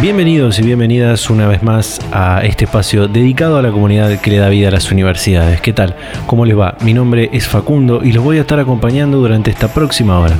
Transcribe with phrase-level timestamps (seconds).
[0.00, 4.38] Bienvenidos y bienvenidas una vez más a este espacio dedicado a la comunidad que le
[4.38, 5.60] da vida a las universidades.
[5.60, 5.94] ¿Qué tal?
[6.26, 6.74] ¿Cómo les va?
[6.80, 10.36] Mi nombre es Facundo y los voy a estar acompañando durante esta próxima hora.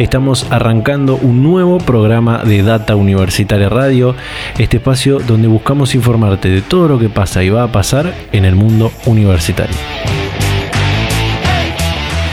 [0.00, 4.16] Estamos arrancando un nuevo programa de Data Universitaria Radio,
[4.58, 8.46] este espacio donde buscamos informarte de todo lo que pasa y va a pasar en
[8.46, 9.76] el mundo universitario.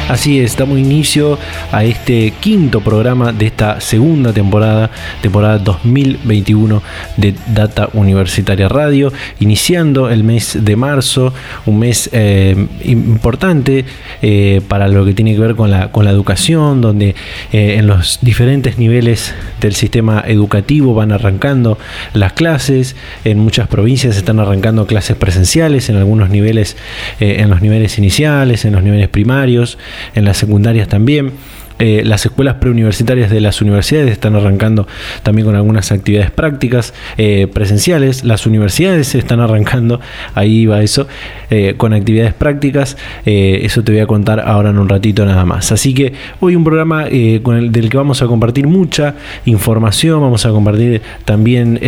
[0.07, 1.39] Así es, damos inicio
[1.71, 6.83] a este quinto programa de esta segunda temporada, temporada 2021
[7.17, 11.33] de Data Universitaria Radio, iniciando el mes de marzo,
[11.65, 13.85] un mes eh, importante
[14.21, 17.15] eh, para lo que tiene que ver con la, con la educación, donde
[17.51, 21.79] eh, en los diferentes niveles del sistema educativo van arrancando
[22.13, 26.77] las clases, en muchas provincias están arrancando clases presenciales, en algunos niveles,
[27.19, 29.79] en los niveles iniciales, en los niveles primarios,
[30.13, 31.33] en las secundarias también.
[31.77, 34.87] Eh, las escuelas preuniversitarias de las universidades están arrancando
[35.23, 38.23] también con algunas actividades prácticas eh, presenciales.
[38.23, 39.99] Las universidades están arrancando,
[40.35, 41.05] ahí va eso,
[41.49, 42.95] eh, con actividades prácticas.
[43.25, 45.71] eso te voy a contar ahora en un ratito nada más.
[45.73, 51.01] Así que hoy un programa del que vamos a compartir mucha información, vamos a compartir
[51.25, 51.79] también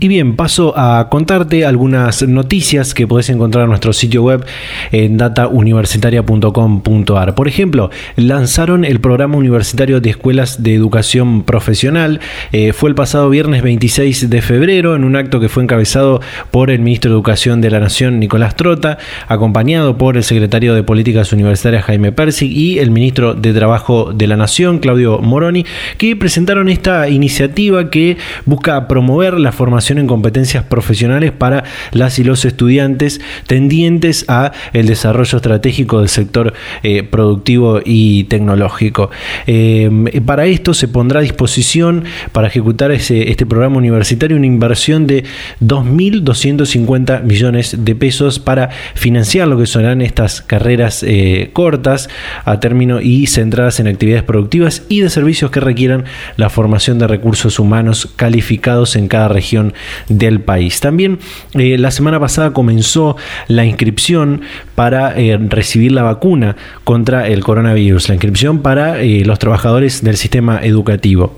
[0.00, 4.46] Y bien, paso a contarte algunas noticias que puedes encontrar en nuestro sitio web
[4.92, 7.34] en datauniversitaria.com.ar.
[7.34, 12.20] Por ejemplo, lanzaron el programa universitario de escuelas de educación profesional.
[12.52, 16.20] Eh, fue el pasado viernes 26 de febrero en un acto que fue encabezado
[16.52, 20.84] por el ministro de Educación de la Nación, Nicolás Trota, acompañado por el secretario de
[20.84, 25.66] Políticas Universitarias, Jaime Persig, y el ministro de Trabajo de la Nación, Claudio Moroni,
[25.96, 28.16] que presentaron esta iniciativa que
[28.46, 34.86] busca promover la formación en competencias profesionales para las y los estudiantes tendientes a el
[34.86, 39.10] desarrollo estratégico del sector eh, productivo y tecnológico.
[39.46, 45.06] Eh, para esto se pondrá a disposición para ejecutar ese, este programa universitario una inversión
[45.06, 45.24] de
[45.60, 52.08] 2.250 millones de pesos para financiar lo que serán estas carreras eh, cortas
[52.44, 56.04] a término y centradas en actividades productivas y de servicios que requieran
[56.36, 59.74] la formación de recursos humanos calificados en cada región
[60.08, 60.80] del país.
[60.80, 61.18] También
[61.54, 63.16] eh, la semana pasada comenzó
[63.48, 64.42] la inscripción
[64.74, 70.16] para eh, recibir la vacuna contra el coronavirus, la inscripción para eh, los trabajadores del
[70.16, 71.34] sistema educativo.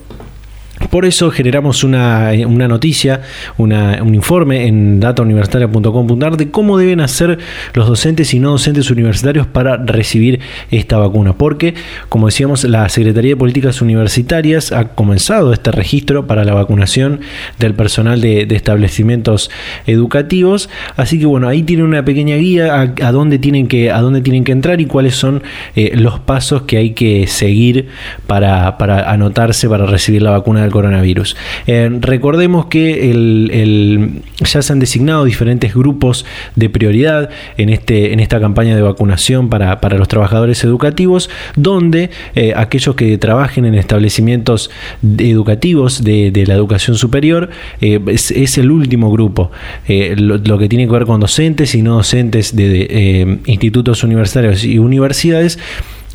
[0.88, 3.20] Por eso generamos una, noticia,
[3.58, 7.38] un informe en datauniversitaria.com.ar de cómo deben hacer
[7.74, 10.40] los docentes y no docentes universitarios para recibir
[10.70, 11.34] esta vacuna.
[11.34, 11.74] Porque,
[12.08, 17.20] como decíamos, la Secretaría de Políticas Universitarias ha comenzado este registro para la vacunación
[17.58, 19.50] del personal de, establecimientos
[19.86, 20.70] educativos.
[20.96, 24.44] Así que bueno, ahí tienen una pequeña guía a, dónde, tienen que, a dónde tienen
[24.44, 25.42] que entrar y cuáles son
[25.76, 27.88] eh, los pasos que hay que seguir
[28.26, 31.37] para, para anotarse para recibir la vacuna coronavirus.
[31.67, 36.25] Eh, recordemos que ya se han designado diferentes grupos
[36.56, 42.94] de prioridad en, este, esta campaña de vacunación para, los trabajadores educativos, donde eh, aquellos
[42.94, 44.70] que trabajen en establecimientos
[45.19, 47.50] educativos de, la educación superior
[47.81, 49.50] eh, es, el último grupo.
[49.88, 55.58] Lo, que tiene que ver con docentes y no docentes de institutos universitarios y universidades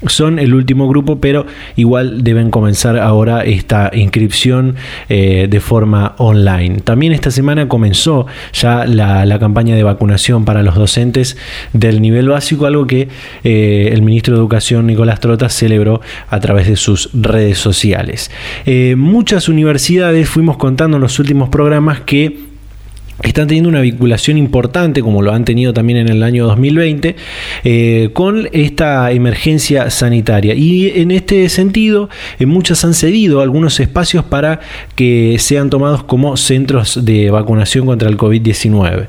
[0.08, 4.76] son el último grupo, pero igual deben comenzar ahora esta inscripción
[5.10, 6.82] eh, de forma online.
[6.82, 11.38] También esta semana comenzó ya la, campaña de vacunación para los docentes
[11.74, 13.10] del nivel básico, algo que
[13.44, 18.32] eh, el ministro de Educación Nicolás Trota celebró a través de sus redes sociales.
[18.66, 22.55] Eh, muchas universidades fuimos contando en los últimos programas que
[23.24, 27.16] están teniendo una vinculación importante, como lo han tenido también en el año 2020,
[27.64, 30.54] eh, con esta emergencia sanitaria.
[30.54, 32.10] Y en este sentido,
[32.40, 34.60] eh, muchas han cedido algunos espacios para
[34.96, 39.08] que sean tomados como centros de vacunación contra el COVID-19.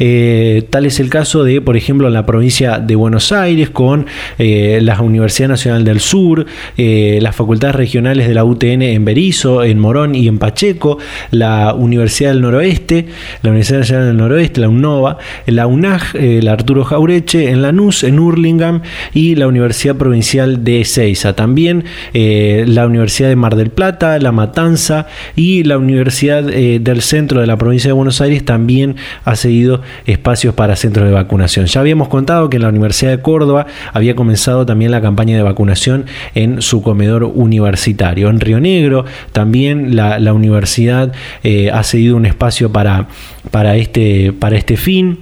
[0.00, 4.06] Eh, tal es el caso de, por ejemplo, la provincia de Buenos Aires, con
[4.38, 6.46] la Universidad Nacional del Sur,
[6.76, 10.98] las facultades regionales de la UTN en Berizo, en Morón y en Pacheco,
[11.30, 13.06] la Universidad del Noroeste,
[13.44, 18.18] la Universidad Nacional del Noroeste, la UNOVA, la UNAG, el Arturo Jaureche, en Lanús, en
[18.18, 18.80] Hurlingham
[19.12, 21.36] y la Universidad Provincial de Ezeiza.
[21.36, 27.02] También eh, la Universidad de Mar del Plata, La Matanza y la Universidad eh, del
[27.02, 31.66] Centro de la Provincia de Buenos Aires también ha seguido espacios para centros de vacunación.
[31.66, 36.06] Ya habíamos contado que la Universidad de Córdoba había comenzado también la campaña de vacunación
[36.34, 38.30] en su comedor universitario.
[38.30, 41.12] En Río Negro también la, universidad
[41.42, 43.06] eh, ha seguido un espacio para
[43.50, 45.18] para este, para este fin.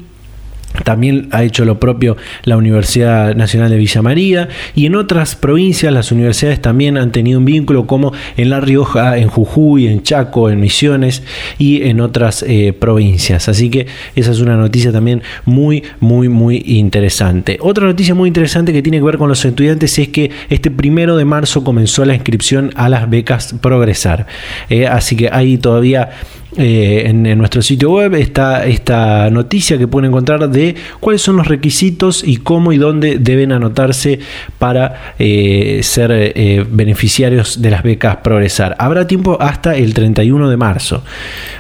[0.85, 5.93] También ha hecho lo propio la Universidad Nacional de Villa María y en otras provincias
[5.93, 10.49] las universidades también han tenido un vínculo como en La Rioja, en Jujuy, en Chaco,
[10.49, 11.23] en Misiones
[11.59, 13.49] y en otras eh, provincias.
[13.49, 13.87] Así que
[14.17, 17.59] esa es una noticia también muy, muy, muy interesante.
[17.61, 21.17] Otra noticia muy interesante que tiene que ver con los estudiantes es que este primero
[21.17, 24.27] de marzo comenzó la inscripción a las becas Progresar.
[24.71, 26.11] Eh, así que hay todavía
[26.57, 31.49] eh, en, nuestro sitio web está esta noticia que pueden encontrar de cuáles son los
[31.49, 34.19] requisitos y cómo y dónde deben anotarse
[34.59, 38.77] para eh, ser eh, beneficiarios de las becas Progresar.
[38.79, 41.03] Habrá tiempo hasta el 31 de marzo.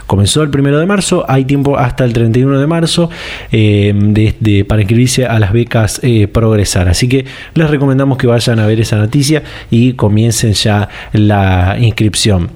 [0.06, 3.10] Comenzó el 1 de marzo, hay tiempo hasta el 31 de marzo
[3.50, 6.00] para inscribirse a las becas
[6.32, 6.88] Progresar.
[6.88, 12.50] Así que les recomendamos que vayan a ver esa noticia y comiencen ya la inscripción.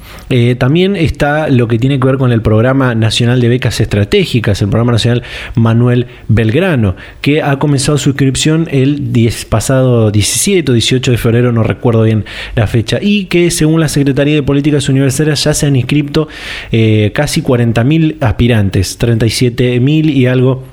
[0.59, 4.69] también está lo que tiene que ver con el Programa Nacional de Becas Estratégicas, el
[4.69, 5.23] Programa Nacional
[5.55, 11.53] Manuel Belgrano, que ha comenzado su inscripción el 10, pasado 17 o 18 de febrero,
[11.53, 15.67] no recuerdo bien la fecha, y que según la Secretaría de Políticas Universitarias ya se
[15.67, 16.29] han inscrito
[16.73, 20.65] eh, casi 40.000 aspirantes, 37.000 y algo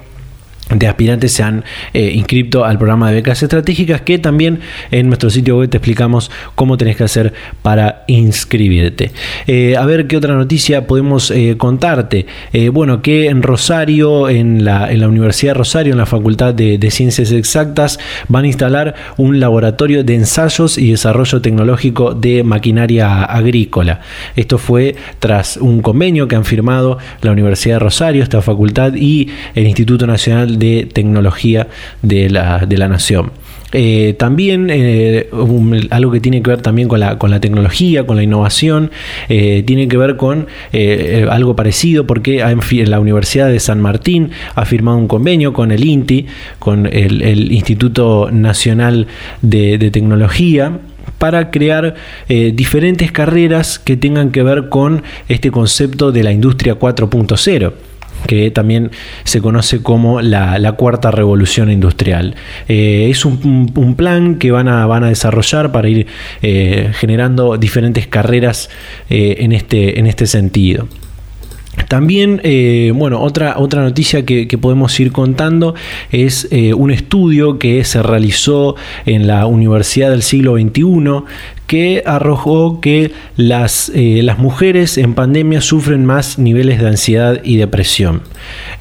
[0.70, 1.64] de aspirantes se han
[1.94, 4.60] eh, inscrito al programa de becas estratégicas que también
[4.92, 9.12] en nuestro sitio web te explicamos cómo tenés que hacer para inscribirte.
[9.48, 12.26] Eh, a ver qué otra noticia podemos eh, contarte.
[12.72, 16.78] bueno, que en Rosario, en la, en la, Universidad de Rosario, en la Facultad de,
[16.78, 23.24] de, Ciencias Exactas, van a instalar un laboratorio de ensayos y desarrollo tecnológico de maquinaria
[23.24, 24.02] agrícola.
[24.36, 29.30] Esto fue tras un convenio que han firmado la Universidad de Rosario, esta facultad y
[29.56, 31.68] el Instituto Nacional de Tecnología
[32.02, 33.32] de la, de la Nación.
[33.74, 35.28] Eh, también eh,
[35.90, 38.92] algo que tiene que ver también con la, con la tecnología, con la innovación,
[39.30, 40.48] eh, tiene que ver con
[41.30, 45.84] algo parecido porque en la Universidad de San Martín ha firmado un convenio con el
[45.84, 46.28] INTI,
[46.60, 49.08] con el, Instituto Nacional
[49.42, 50.80] de, de Tecnología,
[51.18, 51.96] para crear
[52.28, 57.74] diferentes carreras que tengan que ver con este concepto de la industria 4.0
[58.28, 58.92] que también
[59.24, 62.36] se conoce como la, cuarta revolución industrial.
[62.68, 66.08] Eh, es un, plan que van a, van a desarrollar para ir
[66.42, 68.70] eh, generando diferentes carreras
[69.10, 70.88] eh, en, este, en este sentido.
[71.88, 72.40] También,
[72.96, 75.74] bueno, otra, otra noticia que, podemos ir contando
[76.12, 78.76] es un estudio que se realizó
[79.08, 81.24] en la Universidad del siglo XXI
[81.68, 87.58] que arrojó que las, eh, las mujeres en pandemia sufren más niveles de ansiedad y
[87.58, 88.22] depresión,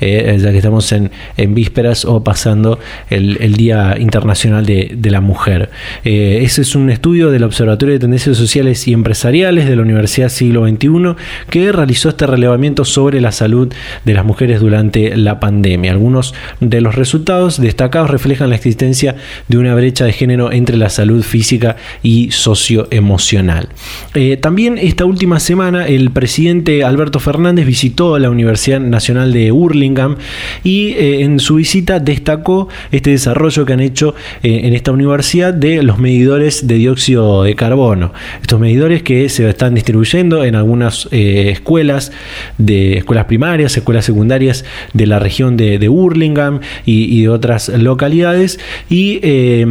[0.01, 1.11] eh, ya que estamos en,
[1.55, 2.79] vísperas o pasando
[3.11, 5.71] el, Día Internacional de, la Mujer.
[6.05, 10.29] Eh, ese es un estudio del Observatorio de Tendencias Sociales y Empresariales de la Universidad
[10.29, 11.15] Siglo XXI
[11.51, 13.73] que realizó este relevamiento sobre la salud
[14.05, 15.93] de las mujeres durante la pandemia.
[15.93, 19.17] Algunos de los resultados destacados reflejan la existencia
[19.49, 22.31] de una brecha de género entre la salud física y
[22.73, 23.69] socioemocional.
[24.15, 30.17] Eh, también esta última semana el presidente Alberto Fernández visitó la Universidad Nacional de Hurlingham
[30.65, 35.55] y eh, en su visita destacó este desarrollo que han hecho eh, en esta universidad
[35.55, 38.13] de los medidores de dióxido de carbono.
[38.41, 42.13] Estos medidores que se están distribuyendo en algunas escuelas,
[42.59, 48.59] de escuelas primarias, escuelas secundarias de la región de, de Hurlingham y, de otras localidades.
[48.89, 49.65] Y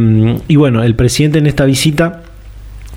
[0.54, 2.22] bueno, el presidente en esta visita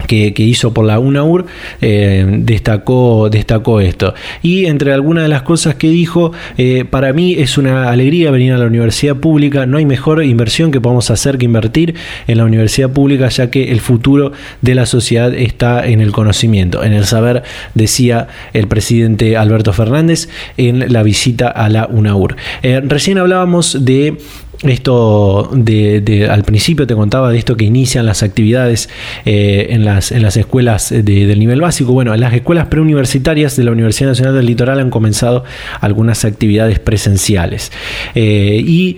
[0.05, 1.45] que, hizo por la UNAUR
[1.81, 4.13] eh, destacó, destacó esto.
[4.41, 8.53] Y entre algunas de las cosas que dijo, eh, para mí es una alegría venir
[8.53, 11.95] a la universidad pública, no hay mejor inversión que podamos hacer que invertir
[12.27, 14.31] en la universidad pública, ya que el futuro
[14.61, 17.43] de la sociedad está en el conocimiento, en el saber,
[17.73, 22.35] decía el presidente Alberto Fernández en la visita a la UNAUR.
[22.63, 24.17] Eh, recién hablábamos de
[24.63, 28.89] esto de, al principio te contaba de esto que inician las actividades
[29.25, 31.91] eh, en, las, en las escuelas del nivel básico.
[31.91, 35.43] Bueno, en las escuelas preuniversitarias de la Universidad Nacional del Litoral han comenzado
[35.81, 37.71] algunas actividades presenciales.
[38.15, 38.97] Eh, y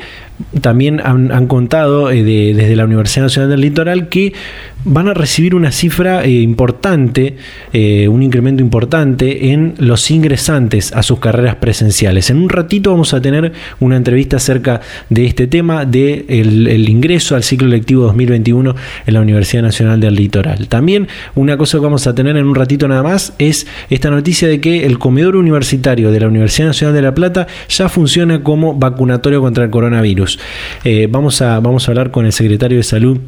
[0.61, 4.33] también han, contado eh, desde la Universidad Nacional del Litoral que
[4.83, 7.37] van a recibir una cifra eh, importante,
[7.73, 12.29] eh, un incremento importante en los ingresantes a sus carreras presenciales.
[12.29, 17.35] En un ratito vamos a tener una entrevista acerca de este tema, de el, ingreso
[17.35, 18.75] al ciclo lectivo 2021
[19.05, 20.67] en la Universidad Nacional del Litoral.
[20.67, 24.47] También una cosa que vamos a tener en un ratito nada más es esta noticia
[24.47, 28.73] de que el comedor universitario de la Universidad Nacional de La Plata ya funciona como
[28.73, 30.26] vacunatorio contra el coronavirus.
[30.83, 33.19] Eh, vamos, a, vamos a hablar con el secretario de Salud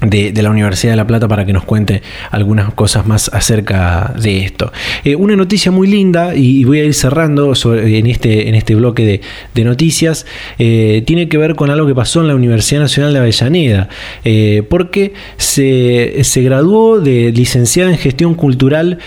[0.00, 4.44] de, la Universidad de La Plata para que nos cuente algunas cosas más acerca de
[4.44, 4.72] esto.
[5.04, 9.20] Eh, una noticia muy linda, y, voy a ir cerrando en, este, en este bloque
[9.54, 10.24] de, noticias,
[10.58, 13.88] eh, tiene que ver con algo que pasó en la Universidad Nacional de Avellaneda,
[14.24, 18.98] eh, porque se, se, graduó de licenciada en gestión cultural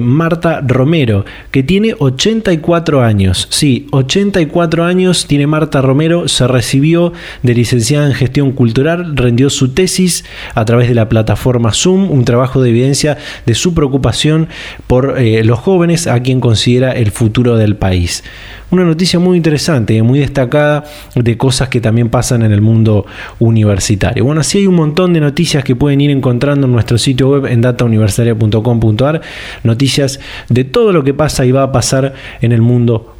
[0.00, 3.46] Marta Romero, que tiene 84 años.
[3.50, 7.12] Sí, 84 años tiene Marta Romero, se recibió
[7.42, 10.13] de licenciada en gestión cultural, rendió su tesis,
[10.54, 14.48] a través de la plataforma Zoom, un trabajo de evidencia de su preocupación
[14.86, 18.22] por eh, los jóvenes a quien considera el futuro del país.
[18.70, 23.06] Una noticia muy interesante, muy destacada de cosas que también pasan en el mundo
[23.38, 24.24] universitario.
[24.24, 27.46] Bueno, así hay un montón de noticias que pueden ir encontrando en nuestro sitio web
[27.46, 29.20] en datauniversitaria.com.ar,
[29.62, 30.18] noticias
[30.48, 33.14] de todo lo que pasa y va a pasar en el mundo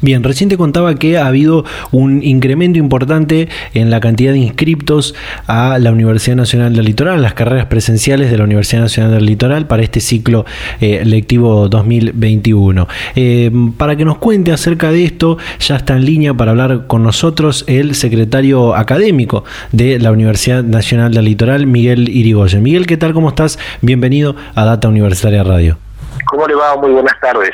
[0.00, 5.14] Bien, recién te contaba que ha habido un incremento importante en la cantidad de inscriptos
[5.46, 9.66] a la Universidad Nacional del Litoral, las carreras presenciales de la Universidad Nacional del Litoral
[9.66, 10.44] para este ciclo
[10.80, 12.86] eh, lectivo 2021.
[13.16, 17.02] Eh, para que nos cuente acerca de esto, ya está en línea para hablar con
[17.02, 22.62] nosotros el secretario académico de la Universidad Nacional del Litoral, Miguel Irigoyen.
[22.62, 23.14] Miguel, ¿qué tal?
[23.14, 23.58] ¿Cómo estás?
[23.80, 25.78] Bienvenido a Data Universitaria Radio.
[26.26, 26.76] ¿Cómo le va?
[26.76, 27.52] Muy buenas tardes.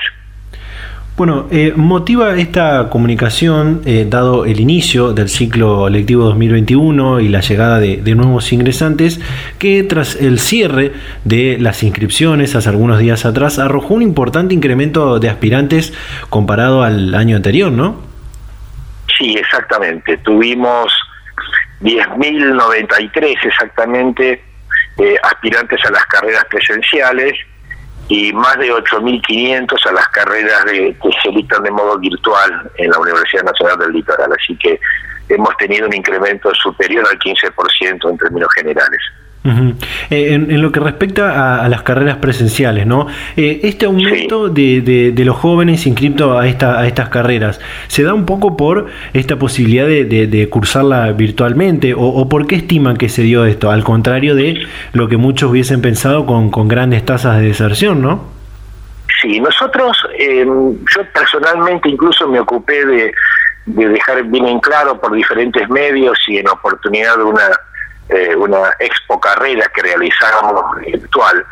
[1.19, 7.41] Bueno, eh, motiva esta comunicación, eh, dado el inicio del ciclo lectivo 2021 y la
[7.41, 9.19] llegada de, nuevos ingresantes,
[9.59, 10.93] que tras el cierre
[11.25, 15.93] de las inscripciones hace algunos días atrás arrojó un importante incremento de aspirantes
[16.31, 18.01] comparado al año anterior, ¿no?
[19.19, 20.19] Sí, exactamente.
[20.19, 20.93] Tuvimos
[21.81, 24.41] 10.093 exactamente
[24.97, 27.35] eh, aspirantes a las carreras presenciales
[28.09, 32.91] y más de 8.500 a las carreras de, que se dictan de modo virtual en
[32.91, 34.31] la Universidad Nacional del Litoral.
[34.33, 34.81] Así que
[35.29, 39.01] hemos tenido un incremento superior al 15% en términos generales.
[40.11, 43.07] Eh, en, lo que respecta a, las carreras presenciales, ¿no?
[43.37, 48.27] Eh, este aumento de, los jóvenes inscritos a, esta, a estas carreras, ¿se da un
[48.27, 51.95] poco por esta posibilidad de, cursarla virtualmente?
[51.97, 53.71] O, por qué estiman que se dio esto?
[53.71, 58.27] Al contrario de lo que muchos hubiesen pensado con, grandes tasas de deserción, ¿no?
[59.23, 63.13] Sí, nosotros, em, yo personalmente incluso me ocupé de,
[63.67, 67.43] de dejar bien en claro por diferentes medios y en oportunidad de una,
[68.09, 71.45] eh, una expo carrera que realizamos virtual,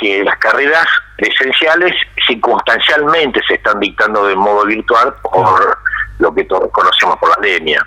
[0.00, 0.86] que las carreras
[1.18, 1.94] esenciales
[2.26, 5.78] circunstancialmente se están dictando de modo virtual por
[6.18, 7.86] lo que todos conocemos por la pandemia.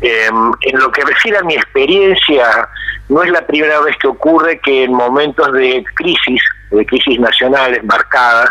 [0.00, 2.68] Em, en lo que refiere a mi experiencia,
[3.08, 6.40] no es la primera vez que ocurre que en momentos de crisis,
[6.70, 8.50] de crisis nacionales marcadas,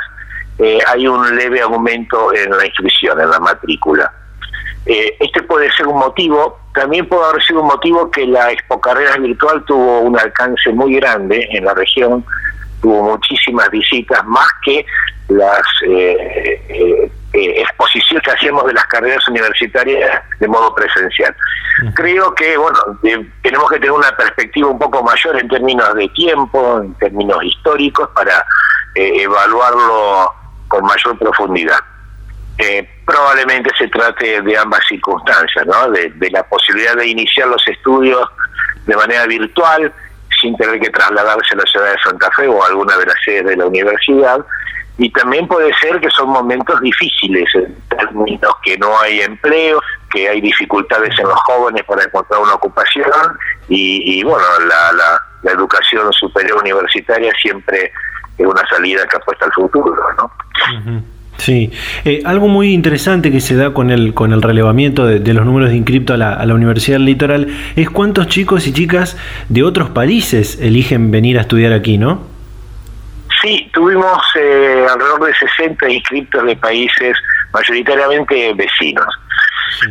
[0.59, 4.11] eh, hay un leve aumento en la inscripción, en la matrícula.
[4.85, 8.79] Eh, este puede ser un motivo, también puede haber sido un motivo que la Expo
[8.79, 12.23] Carreras Virtual tuvo un alcance muy grande en la región,
[12.81, 14.85] tuvo muchísimas visitas, más que
[15.29, 21.35] las eh, eh, eh, exposiciones que hacíamos de las carreras universitarias de modo presencial.
[21.95, 22.79] Creo que, bueno,
[23.41, 28.09] tenemos que tener una perspectiva un poco mayor en términos de tiempo, en términos históricos,
[28.15, 28.45] para
[28.95, 30.33] evaluarlo
[30.67, 31.79] con mayor profundidad.
[33.07, 35.89] Probablemente se trate de ambas circunstancias, ¿no?
[35.91, 38.27] de la posibilidad de iniciar los estudios
[38.85, 39.93] de manera virtual,
[40.41, 43.15] sin tener que trasladarse a la ciudad de Santa Fe o a alguna de las
[43.23, 44.45] sedes de la universidad.
[44.97, 50.27] Y también puede ser que son momentos difíciles, en términos que no hay empleo, que
[50.27, 53.05] hay dificultades en los jóvenes para encontrar una ocupación
[53.69, 57.93] y, bueno, la, la, educación superior universitaria siempre
[58.37, 60.31] es una salida que apuesta al futuro, ¿no?
[61.37, 61.71] Sí,
[62.03, 65.69] eh, algo muy interesante que se da con el, con el relevamiento de, los números
[65.69, 69.17] de inscripto a la, a la, Universidad Litoral es cuántos chicos y chicas
[69.47, 72.25] de otros países eligen venir a estudiar aquí, ¿no?
[73.41, 77.15] Sí, tuvimos eh, alrededor de 60 inscriptos de países
[77.53, 79.07] mayoritariamente vecinos.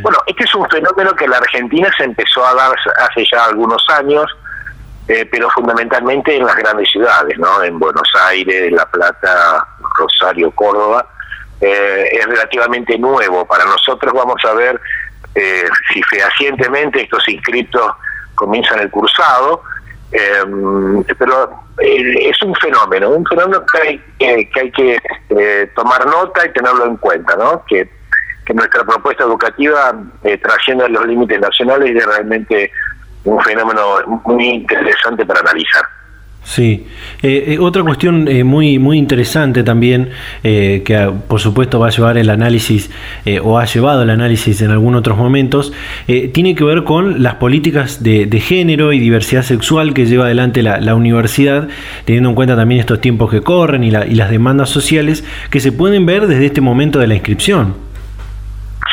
[0.01, 3.45] Bueno, este es un fenómeno que en la Argentina se empezó a dar hace ya
[3.45, 4.25] algunos años,
[5.07, 7.63] eh, pero fundamentalmente en las grandes ciudades, ¿no?
[7.63, 9.65] En Buenos Aires, La Plata,
[9.97, 11.07] Rosario, Córdoba
[11.61, 13.45] eh, es relativamente nuevo.
[13.45, 14.79] Para nosotros vamos a ver
[15.35, 17.91] eh, si fehacientemente estos inscritos
[18.35, 19.63] comienzan el cursado,
[20.11, 20.43] eh,
[21.17, 21.49] pero
[21.79, 24.99] es un fenómeno, un fenómeno que hay que,
[25.75, 27.63] tomar nota y tenerlo en cuenta, ¿no?
[27.65, 27.89] Que,
[28.45, 29.93] que nuestra propuesta educativa
[30.41, 32.71] trascienda los límites nacionales y es realmente
[33.25, 35.96] un fenómeno muy interesante para analizar.
[36.47, 36.87] Sí,
[37.23, 40.11] eh, eh, otra cuestión eh, muy, muy interesante también,
[40.41, 42.89] que ah, por supuesto va a llevar el análisis
[43.43, 45.73] o ha llevado el análisis en algunos otros momentos,
[46.05, 50.95] tiene que ver con las políticas de, género y diversidad sexual que lleva adelante la,
[50.95, 51.67] universidad,
[52.05, 55.73] teniendo en cuenta también estos tiempos que corren y, y las demandas sociales que se
[55.73, 57.75] pueden ver desde este momento de la inscripción.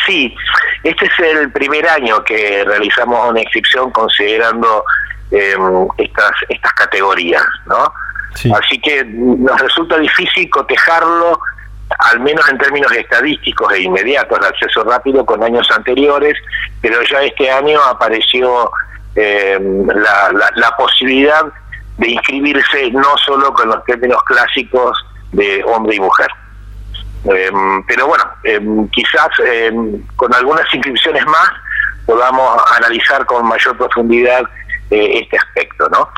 [0.07, 0.35] Sí,
[0.83, 4.85] este es el primer año que realizamos una inscripción considerando
[5.31, 5.57] eh,
[5.99, 7.93] estas, estas categorías, ¿no?
[8.57, 11.39] Así que nos resulta difícil cotejarlo,
[11.99, 16.35] al menos en términos estadísticos e inmediatos, de acceso rápido con años anteriores,
[16.81, 18.71] pero ya este año apareció
[19.15, 21.45] eh, la, la, posibilidad
[21.99, 24.99] de inscribirse no solo con los términos clásicos
[25.31, 26.29] de hombre y mujer.
[27.27, 29.29] Em, pero bueno, em, quizás
[30.17, 31.51] con algunas inscripciones más
[32.05, 34.43] podamos analizar con mayor profundidad
[34.95, 36.09] este aspecto, ¿no?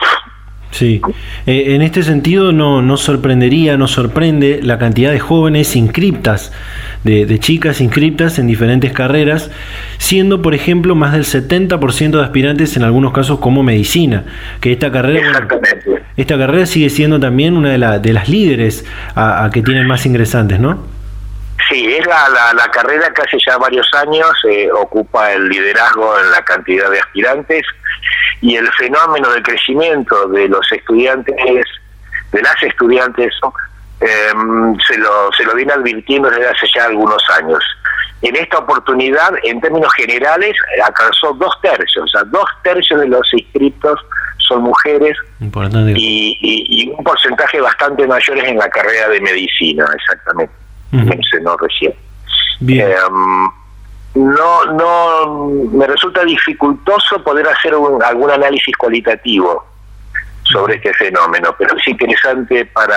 [0.76, 1.00] Sí,
[1.46, 6.52] eh, en este sentido no, no sorprendería, no sorprende la cantidad de jóvenes inscriptas,
[7.02, 9.50] de, chicas inscriptas en diferentes carreras,
[9.96, 14.24] siendo por ejemplo más del 70% de aspirantes en algunos casos como medicina,
[14.60, 15.48] que esta carrera,
[16.16, 18.84] esta carrera sigue siendo también una de, de las líderes
[19.14, 20.96] a, a que tienen más ingresantes, ¿no?
[21.70, 26.30] Sí, es la, la, carrera que hace ya varios años eh, ocupa el liderazgo en
[26.30, 27.62] la cantidad de aspirantes
[28.40, 31.34] y el fenómeno de crecimiento de los estudiantes,
[32.32, 33.32] de las estudiantes,
[34.00, 37.62] em, se, lo, se lo viene advirtiendo desde hace ya algunos años.
[38.22, 43.32] En esta oportunidad, en términos generales, alcanzó dos tercios, o sea, dos tercios de los
[43.32, 44.00] inscritos
[44.38, 50.52] son mujeres y, y, un porcentaje bastante mayor es en la carrera de medicina, exactamente
[50.92, 51.94] mencionó recién.
[52.60, 53.50] Em,
[54.16, 59.64] no, no, me resulta dificultoso poder hacer algún análisis cualitativo
[60.42, 62.96] sobre este fenómeno, pero es interesante para,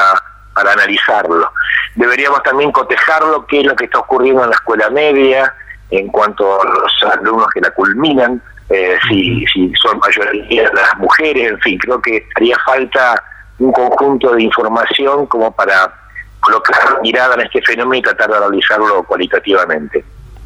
[0.54, 1.52] para analizarlo.
[1.96, 5.54] Deberíamos también cotejarlo, qué es lo que está ocurriendo en la escuela media,
[5.92, 11.52] en cuanto a los alumnos que la culminan, eh, si, si son mayoría las mujeres,
[11.52, 13.22] en fin, creo que haría falta
[13.58, 15.94] un conjunto de información como para
[16.40, 20.06] colocar mirada en este fenómeno y tratar de analizarlo cualitativamente.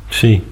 [0.09, 0.49] Sí.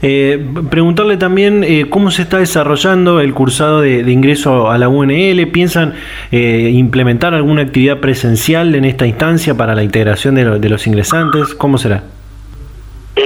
[0.00, 5.46] Eh, preguntarle también eh, cómo se está desarrollando el cursado de, ingreso a la UNL.
[5.48, 5.94] ¿Piensan
[6.30, 11.54] eh, implementar alguna actividad presencial en esta instancia para la integración de, los ingresantes?
[11.54, 12.02] ¿Cómo será?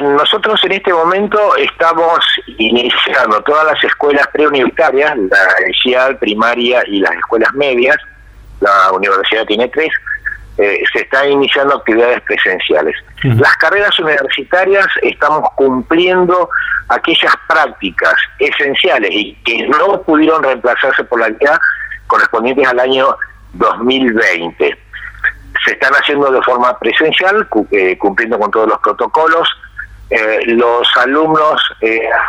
[0.01, 2.19] nosotros en este momento estamos
[2.57, 7.97] iniciando todas las escuelas preuniversitarias, la inicial, primaria y las escuelas medias,
[8.61, 9.91] la universidad tiene tres,
[10.59, 12.95] eh, se están iniciando actividades presenciales.
[13.23, 16.49] Las carreras universitarias estamos cumpliendo
[16.89, 21.59] aquellas prácticas esenciales y que no pudieron reemplazarse por la actividad
[22.07, 23.17] correspondientes al año
[23.55, 24.79] 2020.
[25.65, 29.49] Se están haciendo de forma presencial, eh, cumpliendo con todos los protocolos.
[30.15, 31.63] Eh, los alumnos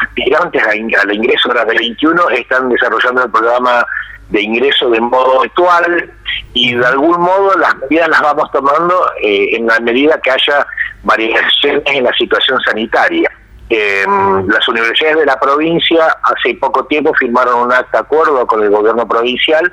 [0.01, 3.85] aspirantes al ingreso de la 21 están desarrollando el programa
[4.29, 6.11] de ingreso de modo virtual
[6.53, 10.65] y de algún modo las medidas las vamos tomando eh, en la medida que haya
[11.03, 13.29] variaciones en la situación sanitaria.
[13.69, 14.05] Eh,
[14.47, 19.07] las universidades de la provincia hace poco tiempo firmaron un acta acuerdo con el gobierno
[19.07, 19.71] provincial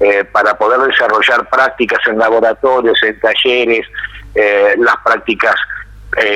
[0.00, 3.86] eh, para poder desarrollar prácticas en laboratorios, en talleres,
[4.78, 5.54] las prácticas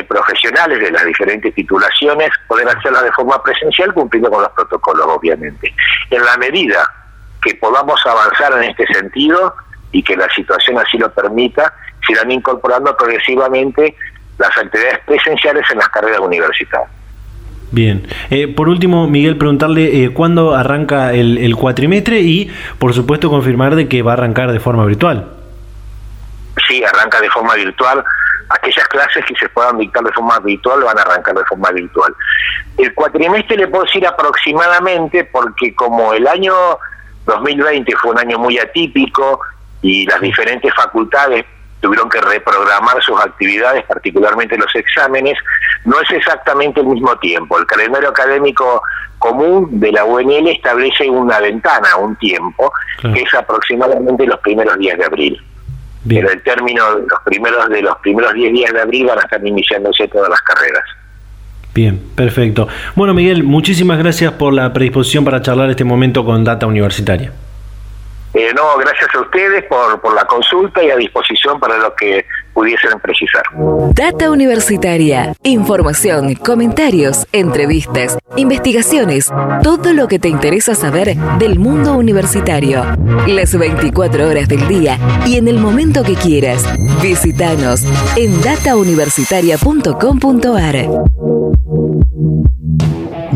[0.08, 5.74] profesionales de las diferentes titulaciones, poder hacerlas de forma presencial cumpliendo con los protocolos, obviamente.
[6.10, 6.88] En la medida
[7.42, 9.54] que podamos avanzar en este sentido
[9.92, 11.72] y que la situación así lo permita,
[12.06, 13.96] se irán incorporando progresivamente
[14.38, 16.90] las actividades presenciales en las carreras universitarias.
[17.70, 18.06] Bien.
[18.30, 23.88] Eh, por último, Miguel, preguntarle eh, cuándo arranca el, cuatrimestre y, por supuesto, confirmar de
[23.88, 25.28] que va a arrancar de forma virtual.
[26.66, 28.02] Sí, arranca de forma virtual.
[28.50, 32.14] Aquellas clases que se puedan dictar de forma virtual van a arrancar de forma virtual.
[32.76, 36.54] El cuatrimestre le puedo decir aproximadamente porque como el año
[37.26, 39.40] 2020 fue un año muy atípico
[39.82, 41.44] y las diferentes facultades
[41.80, 45.38] tuvieron que reprogramar sus actividades, particularmente los exámenes,
[45.84, 47.58] no es exactamente el mismo tiempo.
[47.58, 48.82] El calendario académico
[49.18, 54.98] común de la UNL establece una ventana, un tiempo, que es aproximadamente los primeros días
[54.98, 55.44] de abril.
[56.06, 59.22] Pero el término de los primeros de los primeros 10 días de abril van a
[59.22, 60.84] estar iniciándose todas las carreras.
[61.74, 62.68] Bien, perfecto.
[62.94, 67.32] Bueno, Miguel, muchísimas gracias por la predisposición para charlar este momento con Data Universitaria.
[68.34, 72.26] Eh, no, gracias a ustedes por, por la consulta y a disposición para lo que
[72.52, 73.42] pudiesen precisar.
[73.94, 75.32] Data Universitaria.
[75.44, 82.84] Información, comentarios, entrevistas, investigaciones, todo lo que te interesa saber del mundo universitario.
[83.28, 86.64] Las 24 horas del día y en el momento que quieras.
[87.00, 87.84] Visítanos
[88.16, 91.37] en datauniversitaria.com.ar.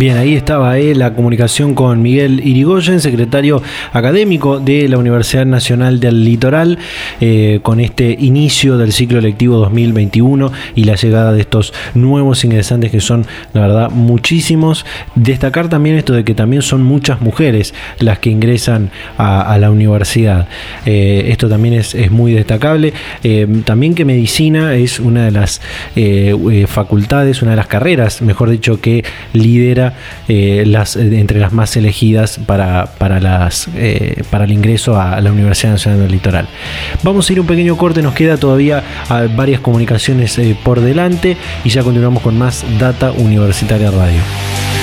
[0.02, 3.62] Bien, ahí estaba eh, la comunicación con Miguel Irigoyen, secretario
[3.92, 6.76] académico de la Universidad Nacional del Litoral,
[7.20, 12.90] eh, con este inicio del ciclo lectivo 2021 y la llegada de estos nuevos ingresantes
[12.90, 14.84] que son, la verdad, muchísimos.
[15.14, 20.48] Destacar también esto de que también son muchas mujeres las que ingresan a, la universidad.
[20.84, 22.92] Eh, esto también es, es muy destacable.
[23.64, 25.60] también que medicina es una de las
[26.66, 29.91] facultades, una de las carreras, mejor dicho, que lidera
[30.28, 35.32] eh, eh, entre las más elegidas para, para, las, eh, para el ingreso a la
[35.32, 36.48] Universidad Nacional del Litoral.
[37.02, 41.68] Vamos a ir un pequeño corte, nos queda todavía ah, varias comunicaciones por delante y
[41.68, 44.81] ya continuamos con más Data Universitaria Radio.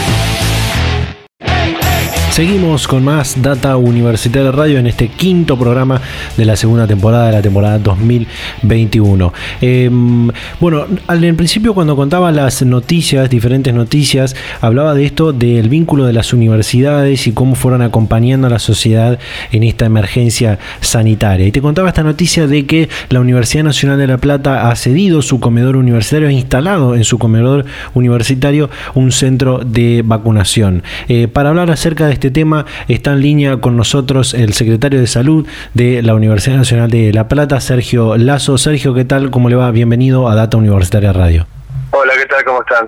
[2.39, 5.99] Seguimos con más Data Universitaria Radio en este quinto programa
[6.38, 9.34] de la segunda temporada de la temporada 2021.
[9.60, 10.30] Em,
[10.62, 16.06] bueno, al en principio cuando contaba las noticias, diferentes noticias, hablaba de esto del vínculo
[16.06, 19.19] de las universidades y cómo fueron acompañando a la sociedad
[19.52, 21.45] en esta emergencia sanitaria.
[21.45, 25.21] Y te contaba esta noticia de que la Universidad Nacional de La Plata ha cedido
[25.21, 30.84] su comedor universitario, ha instalado en su comedor universitario un centro de vacunación.
[31.10, 34.99] Eh, para hablar acerca de este este tema está en línea con nosotros el secretario
[34.99, 38.59] de Salud de la Universidad Nacional de La Plata, Sergio Lazo.
[38.59, 39.31] Sergio, ¿qué tal?
[39.31, 39.71] ¿Cómo le va?
[39.71, 41.47] Bienvenido a Data Universitaria Radio.
[41.89, 42.43] Hola, ¿qué tal?
[42.43, 42.87] ¿Cómo están?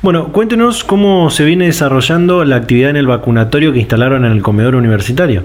[0.00, 4.40] Bueno, cuéntenos cómo se viene desarrollando la actividad en el vacunatorio que instalaron en el
[4.40, 5.44] comedor universitario.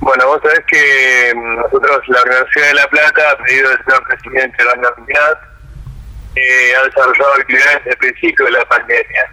[0.00, 4.02] Bueno, vos sabés que mm, nosotros, la Universidad de La Plata, a pedido del señor
[4.08, 5.38] presidente de la Universidad,
[6.34, 9.30] eh, ha desarrollado actividades desde el principio de la pandemia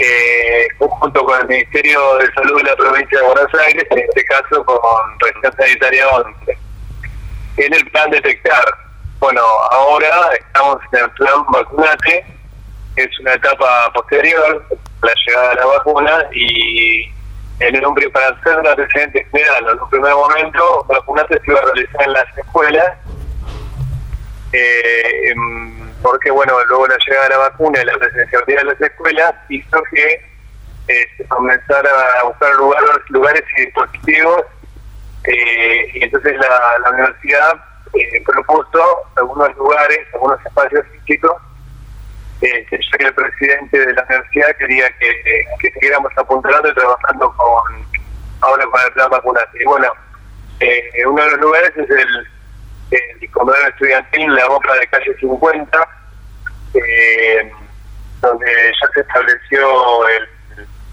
[0.00, 4.24] eh, junto con el Ministerio de Salud de la provincia de Buenos Aires, en este
[4.24, 4.80] caso con
[5.20, 6.58] Región Sanitaria 11,
[7.58, 8.64] en el plan detectar.
[9.18, 12.24] Bueno, ahora estamos en el plan vacunate,
[12.96, 14.64] es una etapa posterior
[15.02, 17.10] la llegada de la vacuna y
[17.60, 21.64] en un, para hacer un antecedente general, en un primer momento, vacunate se iba a
[21.64, 22.98] realizar en las escuelas.
[24.52, 25.34] Eh,
[26.02, 29.82] porque bueno, luego la llegada de la vacuna y la presencialidad de las escuelas hizo
[29.92, 30.29] que
[31.16, 34.44] se comenzara a buscar lugares, lugares y dispositivos
[35.24, 37.52] eh, y entonces la, universidad
[37.94, 38.82] eh, propuso
[39.16, 41.36] algunos lugares, algunos espacios físicos,
[42.40, 47.32] este, ya que el presidente de la universidad quería que, que siguiéramos apuntando y trabajando
[47.36, 47.86] con
[48.40, 49.62] ahora con el plan vacunación.
[49.62, 49.92] Y bueno,
[50.60, 52.28] eh, uno de los lugares es el,
[52.90, 55.88] el comedor estudiantil, la boca de calle 50,
[56.74, 57.52] eh,
[58.20, 58.46] donde
[58.80, 60.28] ya se estableció el,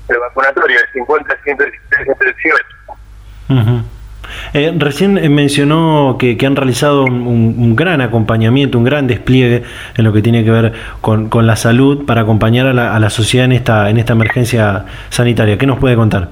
[0.09, 3.87] el vacunatorio, el 50, 116, 118.
[4.53, 9.63] Eh, recién eh, mencionó que, que han realizado un, un, gran acompañamiento, un gran despliegue
[9.95, 12.99] en lo que tiene que ver con, con la salud para acompañar a la, a
[12.99, 15.57] la, sociedad en esta, en esta emergencia sanitaria.
[15.57, 16.29] ¿Qué nos puede contar?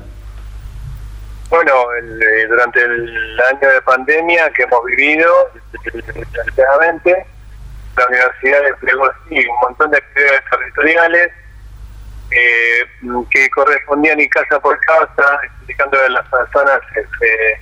[1.49, 5.29] Bueno, el, eh, durante el año de pandemia que hemos vivido,
[7.97, 11.31] la universidad desplegó sí, un montón de actividades territoriales
[12.35, 12.85] eh,
[13.31, 17.61] que correspondían y casa por casa, explicando a las personas este,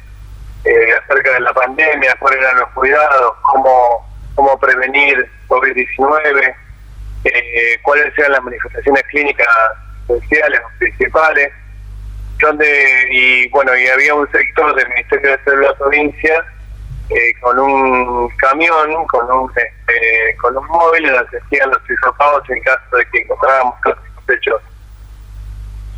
[0.66, 6.56] eh, acerca de la pandemia, cuáles eran los cuidados, cómo, cómo prevenir COVID-19,
[7.26, 9.48] eh, cuáles eran las manifestaciones clínicas
[10.10, 11.52] esenciales o principales,
[12.40, 16.46] donde, y bueno, y había un sector del Ministerio de Salud de la provincia
[17.10, 22.62] eh, con un camión, con un este, con un móvil donde hacían los hisopados en
[22.62, 24.62] caso de que encontrábamos casos sospechosos.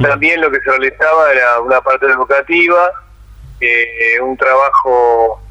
[0.02, 2.92] También lo que se realizaba era una parte educativa,
[3.62, 5.42] eh, un trabajo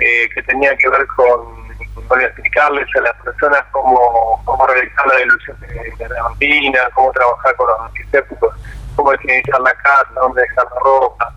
[0.00, 1.68] eh, que tenía que ver con,
[2.08, 7.54] con, explicarles a las personas cómo, cómo realizar la dilución de, la bambina, cómo trabajar
[7.54, 8.54] con los antisépticos,
[8.96, 11.34] cómo higienizar la casa, dónde dejar la ropa,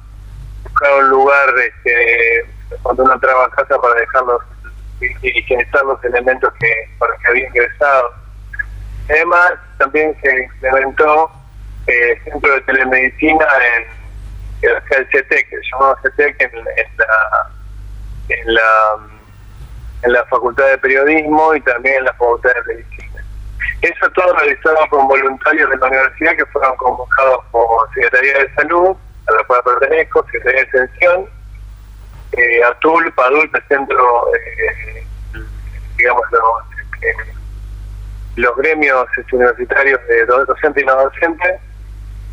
[0.64, 2.46] buscar un lugar este,
[2.82, 4.42] cuando uno entraba a casa para dejarlos
[5.22, 8.25] higienizar los elementos que para que había ingresado.
[9.10, 11.32] Además, también se implementó
[11.88, 13.46] eh, centro de telemedicina
[13.78, 13.86] en
[14.72, 16.66] el que se llamaba CT, en, en,
[16.98, 17.52] la,
[18.30, 18.98] en, la,
[20.04, 23.24] en la Facultad de Periodismo y también en la Facultad de Medicina.
[23.82, 28.96] Eso todo realizado con voluntarios de la universidad que fueron convocados por Secretaría de Salud,
[29.28, 31.30] a la cual pertenezco, Secretaría de Extensión,
[32.32, 35.06] eh, ATUL, PADUL, el centro, eh,
[35.98, 37.35] digamos, los, eh,
[38.36, 41.60] los gremios universitarios de docentes y no docentes,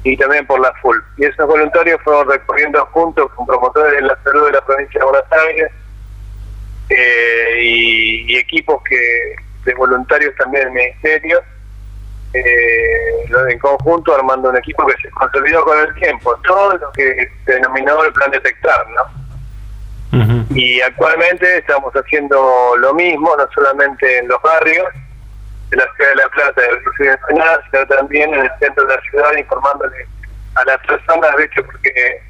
[0.05, 1.03] y también por la FUL.
[1.17, 5.05] Y esos voluntarios fueron recorriendo juntos con promotores de la salud de la provincia de
[5.05, 5.71] Buenos Aires
[6.89, 11.41] eh, y, y, equipos que de voluntarios también del ministerio,
[12.35, 17.29] eh, en conjunto armando un equipo que se consolidó con el tiempo, todo lo que
[17.45, 19.23] se denominó el plan detectar, ¿no?
[20.55, 24.87] Y actualmente estamos haciendo lo mismo, no solamente en los barrios,
[25.73, 28.95] de la ciudad de La Plata, del Río Español, sino también en el centro de
[28.95, 30.07] la ciudad, informándole
[30.55, 32.23] a las personas, de hecho, porque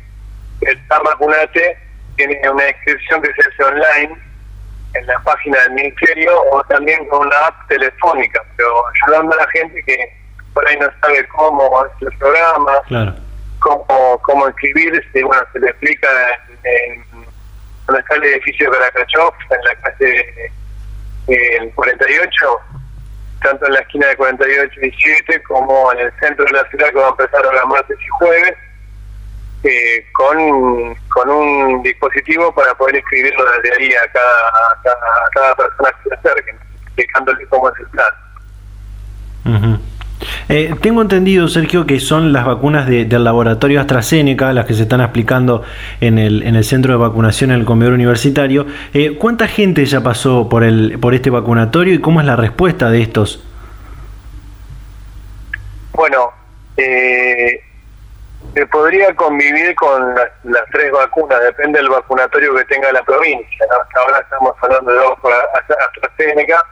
[0.61, 1.77] el PAN Vacunate
[2.17, 4.17] tiene una inscripción que se hace online
[4.95, 9.49] en la página del Ministerio o también con una app telefónica, pero ayudando a la
[9.49, 10.17] gente que
[10.55, 13.15] por ahí no sabe cómo hacer el programa, claro.
[13.59, 16.09] cómo, cómo inscribirse, bueno, se le explica
[16.65, 17.05] en, en
[17.87, 20.53] donde está el edificio de Caracachov, en la calle
[21.29, 22.61] eh, 48,
[23.43, 26.89] tanto en la esquina de 48 y 17 como en el centro de la ciudad
[26.89, 28.55] que va a empezar ahora martes y jueves,
[29.65, 35.91] eh, con, con un dispositivo para poder escribirlo desde ahí a cada, a cada, persona
[36.03, 38.15] que se acerque, explicándole cómo es el plan.
[40.49, 44.83] Eh, tengo entendido, Sergio, que son las vacunas de, del laboratorio AstraZeneca las que se
[44.83, 45.63] están aplicando
[46.01, 48.67] en el, en el centro de vacunación en el comedor universitario.
[48.93, 52.91] Eh, ¿Cuánta gente ya pasó por, el, por este vacunatorio y cómo es la respuesta
[52.91, 53.45] de estos?
[55.93, 56.33] Bueno,
[56.77, 57.61] eh,
[58.55, 63.67] se podría convivir con las, las, tres vacunas, depende del vacunatorio que tenga la provincia.
[63.95, 65.01] ahora estamos hablando de
[65.87, 66.63] AstraZeneca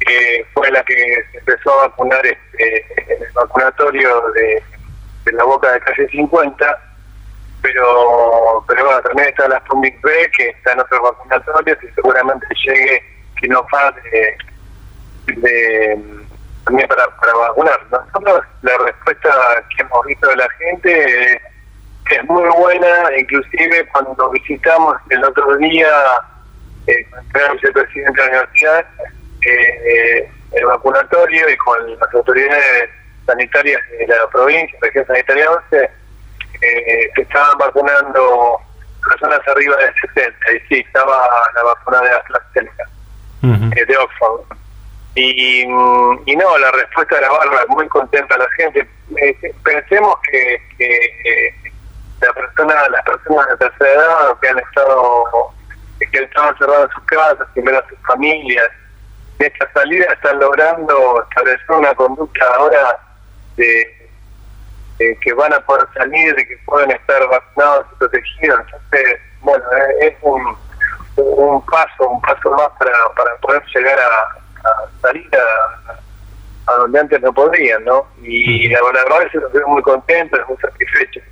[0.00, 4.62] que fue la que empezó a vacunar este, en el vacunatorio de,
[5.32, 6.78] la boca de calle 50,
[7.60, 12.46] pero pero bueno, también está la Sputnik B, que está en otros vacunatorios y seguramente
[12.64, 13.02] llegue
[13.40, 14.38] Sinopharm de,
[15.34, 16.02] de,
[16.64, 17.80] también para, para vacunar.
[17.90, 19.30] Nosotros la respuesta
[19.76, 21.42] que hemos visto de la gente es,
[22.10, 25.88] es muy buena, inclusive cuando visitamos el otro día
[26.86, 28.86] eh, el vicepresidente de la universidad,
[29.50, 32.90] eh, el vacunatorio y con las autoridades
[33.26, 35.90] sanitarias de la provincia, región sanitaria 11,
[36.60, 38.58] eh, se estaban vacunando
[39.08, 42.84] personas arriba de 70 y sí, estaba la vacuna de AstraZeneca,
[43.42, 43.78] uh -huh.
[43.78, 44.58] eh, de Oxford.
[45.14, 48.86] Y, y no, la respuesta era bárbara, muy contenta la gente.
[49.16, 51.54] Eh, pensemos que, que
[52.20, 55.24] la persona, las personas de tercera edad que han estado
[55.98, 58.68] que estaban cerrados en sus casas, primero a sus familias.
[59.38, 62.98] En esta salida están logrando establecer una conducta ahora
[63.56, 64.08] de,
[64.98, 68.60] que van a poder salir, de que pueden estar vacunados y protegidos.
[68.60, 69.64] Entonces, bueno,
[70.00, 70.58] es un,
[71.16, 76.98] un paso, un paso más para, para poder llegar a, a salir a, a, donde
[76.98, 78.06] antes no podían, ¿no?
[78.22, 81.22] Y la verdad es que veo muy contentos, muy satisfechos.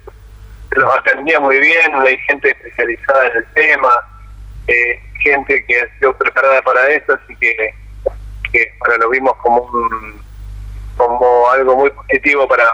[0.70, 3.90] Los atendía muy bien, hay gente especializada en el tema,
[4.68, 7.74] eh, gente que ha sido preparada para eso, así que,
[8.56, 10.22] que bueno, lo vimos como un,
[10.96, 12.64] como algo muy positivo para,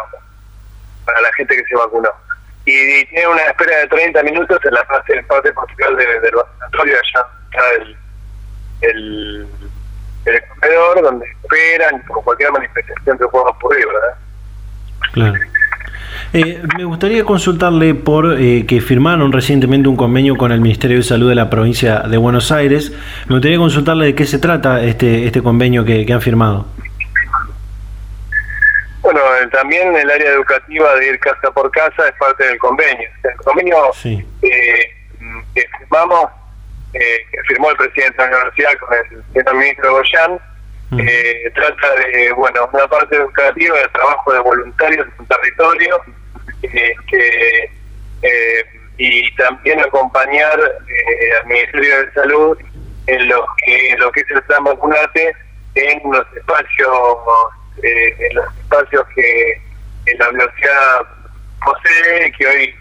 [1.04, 2.10] para la gente que se vacunó.
[2.64, 7.26] Y, tiene una espera de 30 minutos en la en parte posterior del vacunatorio, allá
[7.50, 7.96] está el,
[8.82, 9.48] el,
[10.26, 14.18] el comedor donde esperan como cualquier manifestación que pueda ocurrir, ¿verdad?
[15.12, 15.38] Claro.
[16.32, 21.02] Eh, me gustaría consultarle por eh, que firmaron recientemente un convenio con el Ministerio de
[21.02, 22.92] Salud de la provincia de Buenos Aires.
[23.26, 26.66] Me gustaría consultarle de qué se trata este este convenio que, han firmado.
[29.02, 29.20] Bueno,
[29.50, 33.08] también el área educativa de ir casa por casa es parte del convenio.
[33.24, 34.24] El convenio eh,
[35.54, 36.30] que firmamos,
[36.92, 40.40] que firmó el presidente de la universidad con el señor ministro Goyán,
[41.54, 46.00] trata de, bueno, una parte educativa del trabajo de voluntarios en un territorio
[46.62, 47.70] este,
[48.22, 48.64] eh,
[48.98, 52.58] y también acompañar eh, al Ministerio de Salud
[53.06, 55.34] en lo que lo que es el plan vacunate
[55.74, 56.88] en los espacios
[57.82, 59.60] eh, en los espacios que
[60.06, 61.00] en la universidad
[61.64, 62.74] posee que hoy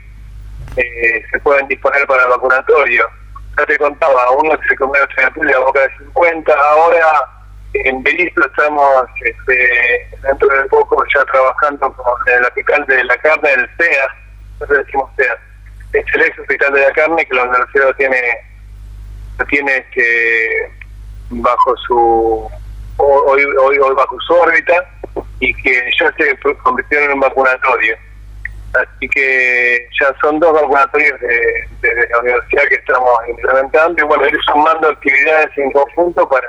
[0.76, 3.10] se pueden disponer para el vacunatorio
[3.58, 5.02] ya te contaba uno se comió
[5.42, 7.41] la boca de 50 ahora
[7.74, 13.50] en Berizo estamos este, dentro de poco ya trabajando con el hospital de la carne
[13.50, 14.08] del CEA,
[14.60, 15.38] nosotros decimos CEA,
[15.94, 18.22] es el ex hospital de la carne que la universidad tiene,
[19.50, 20.72] tiene este,
[21.30, 22.52] bajo su
[22.98, 24.86] hoy, bajo su órbita
[25.40, 27.98] y que ya se convirtió en un vacunatorio.
[28.74, 34.40] Así que ya son dos vacunatorios de, la universidad que estamos implementando y bueno, ir
[34.46, 36.48] sumando actividades en conjunto para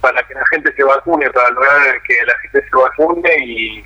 [0.00, 3.84] para que la gente se vacune, para lograr que la gente se vacune y,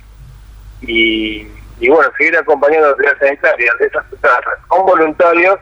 [0.81, 5.59] y, bueno, seguir acompañando a las autoridades sanitarias esas cosas con voluntarios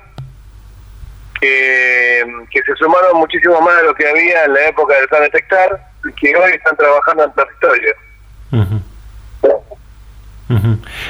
[1.39, 5.23] que, que se sumaron muchísimo más de lo que había en la época del plan
[5.23, 7.93] detectar y que hoy están trabajando en territorio.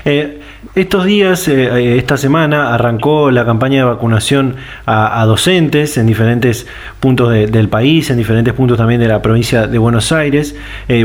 [0.06, 0.42] Eh,
[0.76, 4.56] estos días, eh, eh, esta semana, arrancó la campaña de vacunación
[4.88, 6.66] a, docentes en diferentes
[7.00, 10.56] puntos del país, en diferentes puntos también de la provincia de Buenos Aires.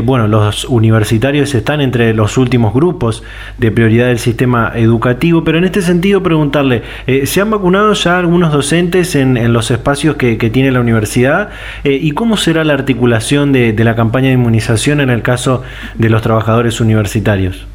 [0.03, 3.23] bueno, los universitarios están entre los últimos grupos
[3.57, 6.83] de prioridad del sistema educativo, pero en este sentido preguntarle,
[7.23, 11.49] ¿se han vacunado ya algunos docentes en, los espacios que, tiene la universidad?
[11.83, 15.63] ¿Y cómo será la articulación de la campaña de inmunización en el caso
[15.95, 17.67] de los trabajadores universitarios?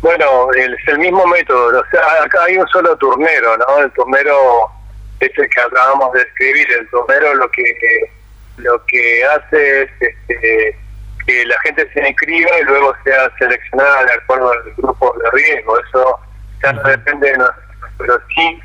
[0.00, 1.80] Bueno, es el mismo método.
[1.80, 3.78] O sea, acá hay un solo turnero, ¿no?
[3.78, 4.70] El turnero
[5.20, 6.66] es el que acabamos de escribir.
[6.72, 7.64] El turnero lo que
[8.56, 10.78] lo que hace es este,
[11.26, 15.78] que la gente se inscriba y luego sea seleccionada de acuerdo al grupo de riesgo.
[15.80, 16.20] Eso
[16.62, 18.60] ya no depende de nosotros, pero sí,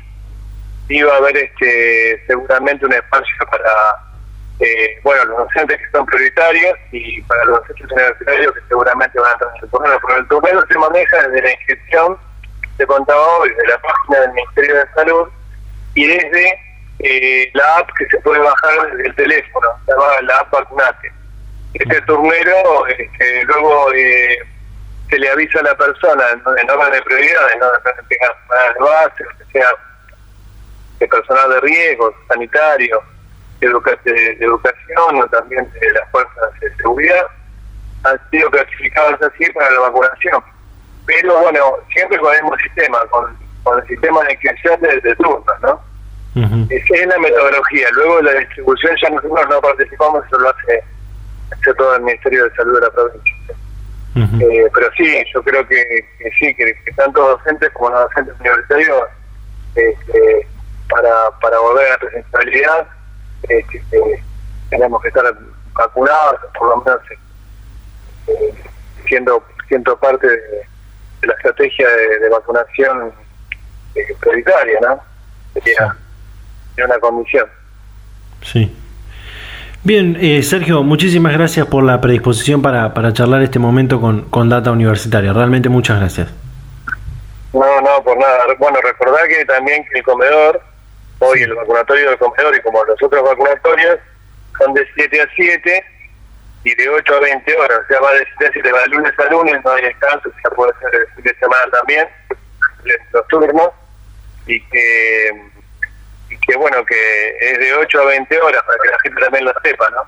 [0.88, 3.70] sí va a haber este, seguramente un espacio para
[4.60, 9.34] eh, bueno, los docentes que son prioritarios y para los docentes universitarios que seguramente van
[9.34, 9.38] a
[9.68, 12.18] torneo, pero el torneo se maneja desde la inscripción,
[12.78, 15.28] se contaba hoy, desde la página del Ministerio de Salud
[15.94, 16.60] y desde
[17.00, 21.12] eh, la app que se puede bajar desde el teléfono, llamada la app Vacunate.
[21.74, 24.38] Este turnero este, luego eh,
[25.10, 29.52] se le avisa a la persona en, orden de prioridades, no de de base, que
[29.52, 29.68] sea
[30.98, 33.02] de personal de riesgo, sanitario,
[33.60, 37.26] de, educación o también de las fuerzas de seguridad
[38.04, 40.42] han sido clasificados así para la vacunación.
[41.06, 41.60] Pero bueno,
[41.92, 45.80] siempre con el mismo sistema, con, el sistema de inscripción de, de turnos, ¿no?
[46.36, 47.88] Esa es la metodología.
[47.92, 50.84] Luego la distribución ya nosotros no participamos, eso lo hace,
[51.50, 53.54] hace todo el Ministerio de Salud de la provincia.
[54.16, 56.04] eh, pero sí, yo creo que,
[56.38, 59.02] sí, que, tanto docentes como los docentes universitarios,
[59.74, 60.46] este,
[60.90, 62.86] para, para volver a la presencialidad,
[63.48, 63.82] este,
[64.70, 65.24] tenemos que estar
[65.72, 67.00] vacunados, por lo menos
[68.28, 68.54] eh,
[69.08, 70.66] siendo, siendo parte de,
[71.22, 71.88] la estrategia
[72.20, 73.12] de, vacunación
[73.94, 75.00] eh, prioritaria, ¿no?
[75.54, 75.96] Sería,
[76.84, 77.46] una comisión.
[78.42, 78.76] Sí.
[79.82, 84.48] Bien, eh, Sergio, muchísimas gracias por la predisposición para, para charlar este momento con, con
[84.48, 85.32] Data Universitaria.
[85.32, 86.28] Realmente muchas gracias.
[87.52, 88.44] No, no, por nada.
[88.58, 90.60] Bueno, recordar que también que el comedor
[91.18, 93.98] Hoy el vacunatorio del comedor y como los otros vacunatorios
[94.58, 95.84] son de 7 a 7
[96.64, 98.88] y de 8 a 20 horas, o sea, va de 7 a 7, va de
[98.88, 102.08] lunes a lunes, no hay descanso, sea, puede ser el fin de semana también,
[103.12, 103.70] los turnos,
[104.46, 105.30] y que,
[106.30, 109.44] y que bueno, que es de 8 a 20 horas, para que la gente también
[109.44, 110.02] lo sepa, ¿no?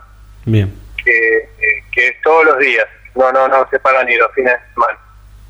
[0.46, 0.74] Bien.
[1.04, 1.48] Que,
[1.92, 4.98] que es todos los días, no, no, no se pagan ni los fines de semana.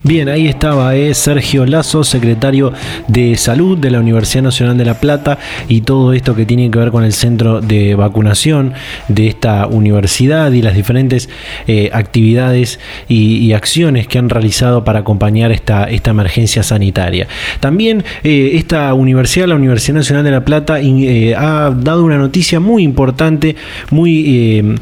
[0.04, 2.72] Bien, ahí estaba eh, Sergio Lazo, secretario
[3.08, 5.38] de Salud de la Universidad Nacional de La Plata
[5.68, 8.74] y todo esto que tiene que ver con el centro de vacunación
[9.08, 11.28] de esta universidad y las diferentes
[11.66, 17.26] eh, actividades y, acciones que han realizado para acompañar esta, esta emergencia sanitaria.
[17.60, 22.84] También eh, esta universidad, la Universidad Nacional de La Plata, ha dado una noticia muy
[22.84, 23.56] importante,
[23.90, 24.78] muy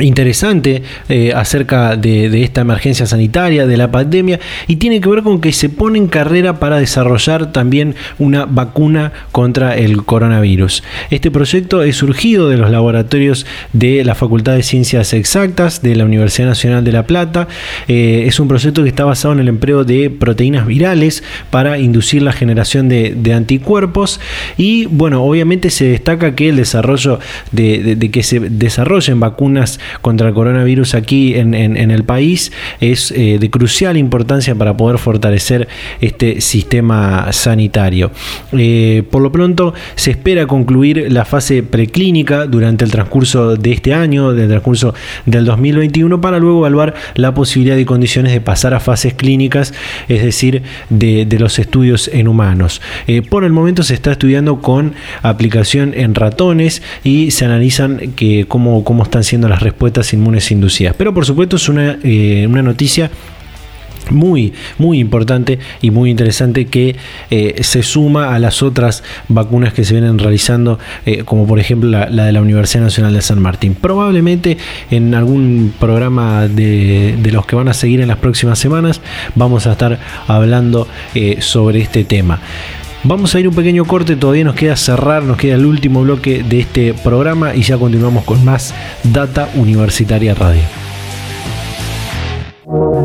[0.00, 5.40] interesante eh, acerca de, esta emergencia sanitaria, de la pandemia, y tiene que ver con
[5.40, 10.82] que se pone en carrera para desarrollar también una vacuna contra el coronavirus.
[11.10, 16.04] Este proyecto es surgido de los laboratorios de la Facultad de Ciencias Exactas de la
[16.04, 17.48] Universidad Nacional de La Plata.
[17.88, 22.22] Eh, es un proyecto que está basado en el empleo de proteínas virales para inducir
[22.22, 24.20] la generación de, anticuerpos
[24.58, 27.18] y bueno, obviamente se destaca que el desarrollo
[27.50, 33.50] de que se desarrollen vacunas contra el coronavirus aquí en, el país es eh, de
[33.50, 35.68] crucial importancia para poder fortalecer
[36.00, 38.10] este sistema sanitario.
[38.52, 43.94] Eh, por lo pronto se espera concluir la fase preclínica durante el transcurso de este
[43.94, 44.94] año, del transcurso
[45.26, 49.74] del 2021, para luego evaluar la posibilidad y condiciones de pasar a fases clínicas,
[50.08, 52.80] es decir, de, los estudios en humanos.
[53.06, 58.44] Eh, por el momento se está estudiando con aplicación en ratones y se analizan que
[58.46, 59.71] cómo, cómo están siendo las respuestas
[60.12, 60.94] inmunes inducidas.
[60.96, 63.10] Pero por supuesto es una, eh, una noticia
[64.10, 66.96] muy, muy importante y muy interesante que
[67.30, 71.88] eh, se suma a las otras vacunas que se vienen realizando, eh, como por ejemplo
[71.88, 73.76] la, de la Universidad Nacional de San Martín.
[73.80, 74.58] Probablemente
[74.90, 79.00] en algún programa de, de, los que van a seguir en las próximas semanas
[79.36, 80.88] vamos a estar hablando
[81.38, 82.40] sobre este tema.
[83.04, 86.44] Vamos a ir un pequeño corte, todavía nos queda cerrar, nos queda el último bloque
[86.44, 88.72] de este programa y ya continuamos con más
[89.02, 90.62] Data Universitaria Radio.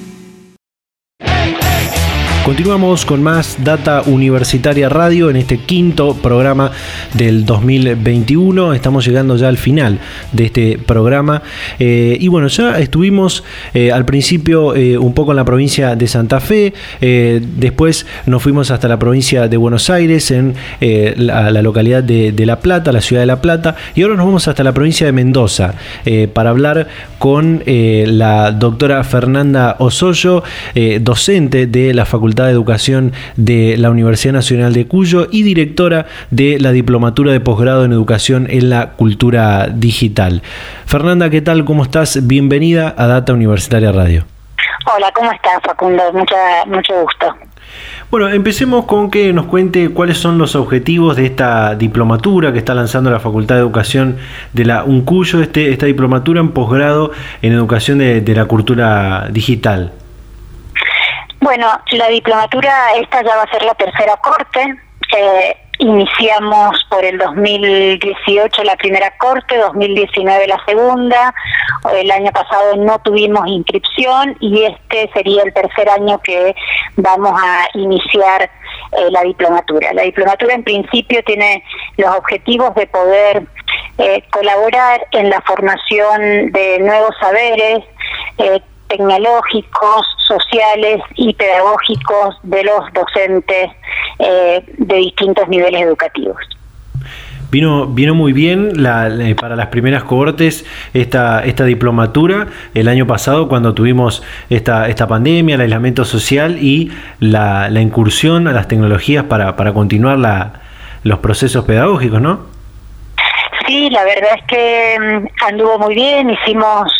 [2.45, 6.71] Continuamos con más Data Universitaria Radio en este quinto programa
[7.13, 8.73] del 2021.
[8.73, 9.99] Estamos llegando ya al final
[10.31, 11.43] de este programa.
[11.77, 13.43] Eh, y bueno, ya estuvimos
[13.75, 18.71] eh, al principio eh, un poco en la provincia de Santa Fe, después nos fuimos
[18.71, 20.55] hasta la provincia de Buenos Aires, en
[21.17, 24.63] la, localidad de, La Plata, la ciudad de La Plata, y ahora nos vamos hasta
[24.63, 25.75] la provincia de Mendoza
[26.33, 26.87] para hablar
[27.19, 30.43] con la doctora Fernanda Osoyo,
[31.01, 36.59] docente de la Facultad de Educación de la Universidad Nacional de Cuyo y directora de
[36.59, 40.41] la Diplomatura de Posgrado en Educación en la Cultura Digital.
[40.85, 41.65] Fernanda, ¿qué tal?
[41.65, 42.25] ¿Cómo estás?
[42.25, 44.23] Bienvenida a Data Universitaria Radio.
[44.95, 46.03] Hola, ¿cómo estás, Facundo?
[46.13, 47.35] mucho gusto.
[48.09, 52.73] Bueno, empecemos con que nos cuente cuáles son los objetivos de esta diplomatura que está
[52.73, 54.17] lanzando la Facultad de Educación
[54.53, 57.11] de la UNCUYO, este, esta diplomatura en posgrado
[57.41, 59.93] en educación de la cultura digital.
[61.41, 64.63] Bueno, la diplomatura, esta ya va a ser la tercera corte.
[65.79, 71.33] iniciamos por el 2018 la primera corte, 2019 la segunda.
[71.95, 76.55] El año pasado no tuvimos inscripción y este sería el tercer año que
[76.97, 79.93] vamos a iniciar eh, la diplomatura.
[79.93, 81.63] La diplomatura en principio tiene
[81.97, 83.47] los objetivos de poder
[83.97, 87.83] eh, colaborar en la formación de nuevos saberes
[88.37, 88.61] eh,
[88.91, 93.69] tecnológicos, sociales y pedagógicos de los docentes
[94.19, 96.37] eh, de distintos niveles educativos.
[97.49, 98.71] Vino, vino muy bien
[99.39, 105.55] para las primeras cohortes esta, esta diplomatura el año pasado cuando tuvimos esta, esta pandemia,
[105.55, 110.61] el aislamiento social y la, la incursión a las tecnologías para, para continuar la,
[111.03, 112.51] los procesos pedagógicos, ¿no?
[113.67, 116.91] Sí, la verdad es que mm, anduvo muy bien, hicimos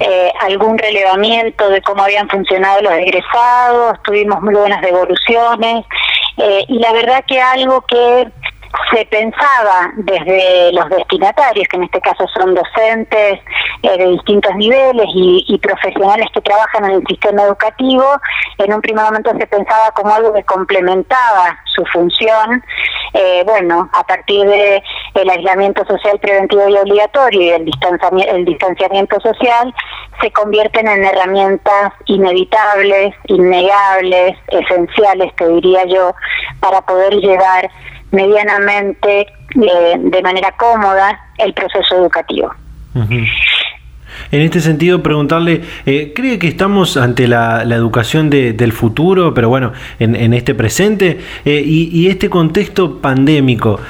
[0.00, 5.84] eh, algún relevamiento de cómo habían funcionado los egresados, tuvimos muy buenas devoluciones
[6.36, 8.28] eh, y la verdad que algo que
[8.92, 13.40] se pensaba desde los destinatarios, que en este caso son docentes
[13.82, 18.04] eh, de distintos niveles y, profesionales que trabajan en el sistema educativo,
[18.58, 22.62] en un primer momento se pensaba como algo que complementaba su función.
[23.12, 24.82] Eh, bueno, a partir del
[25.14, 29.74] el aislamiento social preventivo y obligatorio y el distanciamiento, el distanciamiento social,
[30.20, 36.14] se convierten en herramientas inevitables, innegables, esenciales, te diría yo,
[36.60, 37.70] para poder llevar
[38.10, 42.52] medianamente eh, de manera cómoda el proceso educativo.
[44.30, 49.72] En este sentido, preguntarle, eh, ¿cree que estamos ante la, educación del futuro, pero bueno,
[49.98, 51.20] en, este presente?
[51.44, 53.80] Eh, y, este contexto pandémico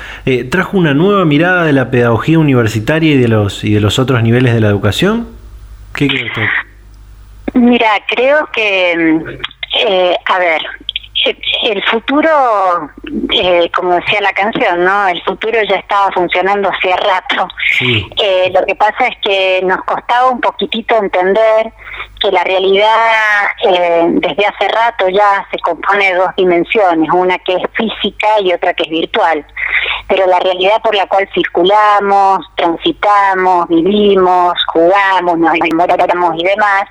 [0.50, 4.22] trajo una nueva mirada de la pedagogía universitaria y de los, y de los otros
[4.22, 5.28] niveles de la educación?
[5.94, 6.46] ¿Qué cree usted?
[7.54, 9.38] Mira, creo que,
[10.26, 10.60] a ver,
[11.62, 12.28] el futuro,
[13.32, 15.08] eh, como decía la canción, ¿no?
[15.08, 17.48] El futuro ya estaba funcionando hace rato.
[18.16, 21.72] Eh, lo que pasa es que nos costaba un poquitito entender
[22.18, 27.54] que la realidad eh, desde hace rato ya se compone de dos dimensiones, una que
[27.54, 29.46] es física y otra que es virtual.
[30.08, 36.84] Pero la realidad por la cual circulamos, transitamos, vivimos, jugamos, nos enamoramos y demás,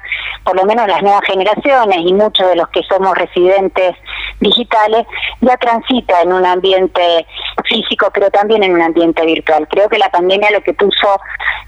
[0.44, 3.96] por lo menos las nuevas generaciones y muchos de los que somos residentes
[4.40, 5.06] digitales,
[5.42, 7.26] ya transita en un ambiente
[7.68, 9.68] físico, pero también en un ambiente virtual.
[9.70, 11.20] Creo que la pandemia lo que puso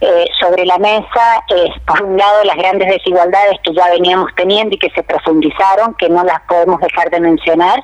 [0.02, 4.76] eh, sobre la mesa es, por un lado, las grandes desigualdades que ya veníamos teniendo
[4.76, 7.84] y que se profundizaron, que no las podemos dejar de mencionar,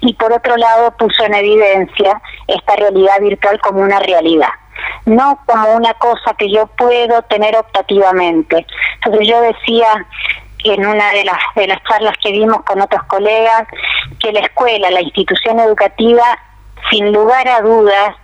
[0.00, 4.50] y por otro lado puso en evidencia esta realidad virtual como una realidad
[5.06, 8.66] no como una cosa que yo puedo tener optativamente.
[8.96, 10.06] Entonces yo decía
[10.64, 13.66] en una de las, de las charlas que vimos con otros colegas
[14.20, 16.24] que la escuela, la institución educativa,
[16.90, 18.16] sin lugar a dudas,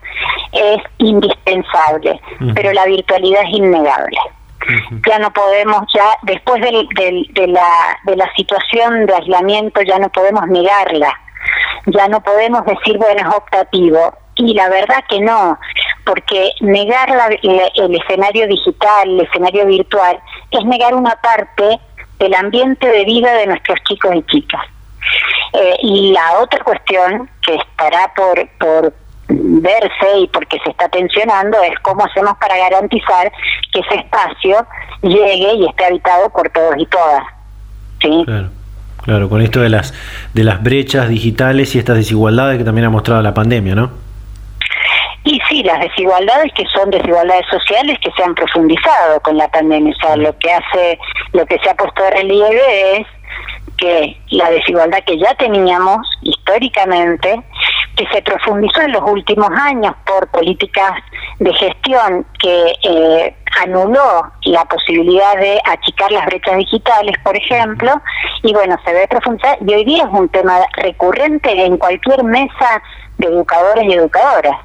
[0.53, 2.21] es indispensable,
[2.55, 4.19] pero la virtualidad es innegable.
[5.09, 10.09] Ya no podemos, ya después del, de, la, de la situación de aislamiento, ya no
[10.11, 11.13] podemos negarla,
[11.87, 14.15] ya no podemos decir, bueno, es optativo.
[14.35, 15.59] Y la verdad que no,
[16.07, 17.11] porque negar
[17.43, 20.19] el escenario digital, el escenario virtual,
[20.51, 21.79] es negar una parte
[22.19, 24.63] del ambiente de vida de nuestros chicos y chicas.
[25.53, 28.95] Eh, y la otra cuestión que estará por, por
[29.33, 33.33] verse y porque se está tensionando es cómo hacemos para garantizar
[33.73, 34.67] que ese espacio
[35.03, 37.25] llegue y esté habitado por todos y todas.
[38.01, 38.23] ¿sí?
[38.25, 38.51] Claro.
[39.03, 39.93] Claro, con esto de las
[40.33, 43.91] de las brechas digitales y estas desigualdades que también ha mostrado la pandemia, ¿no?
[45.25, 49.93] Y sí, las desigualdades que son desigualdades sociales que se han profundizado con la pandemia.
[49.93, 50.99] O sea, lo que hace,
[51.33, 53.07] lo que se ha puesto de relieve es
[53.77, 57.41] que la desigualdad que ya teníamos históricamente,
[57.97, 60.93] que se profundizó en los últimos años por políticas
[61.39, 68.01] de gestión que eh, anuló la posibilidad de achicar las brechas digitales, por ejemplo,
[68.43, 72.83] y bueno, se ve profundizar, y hoy día es un tema recurrente en cualquier mesa
[73.19, 74.57] de educadores y educadoras.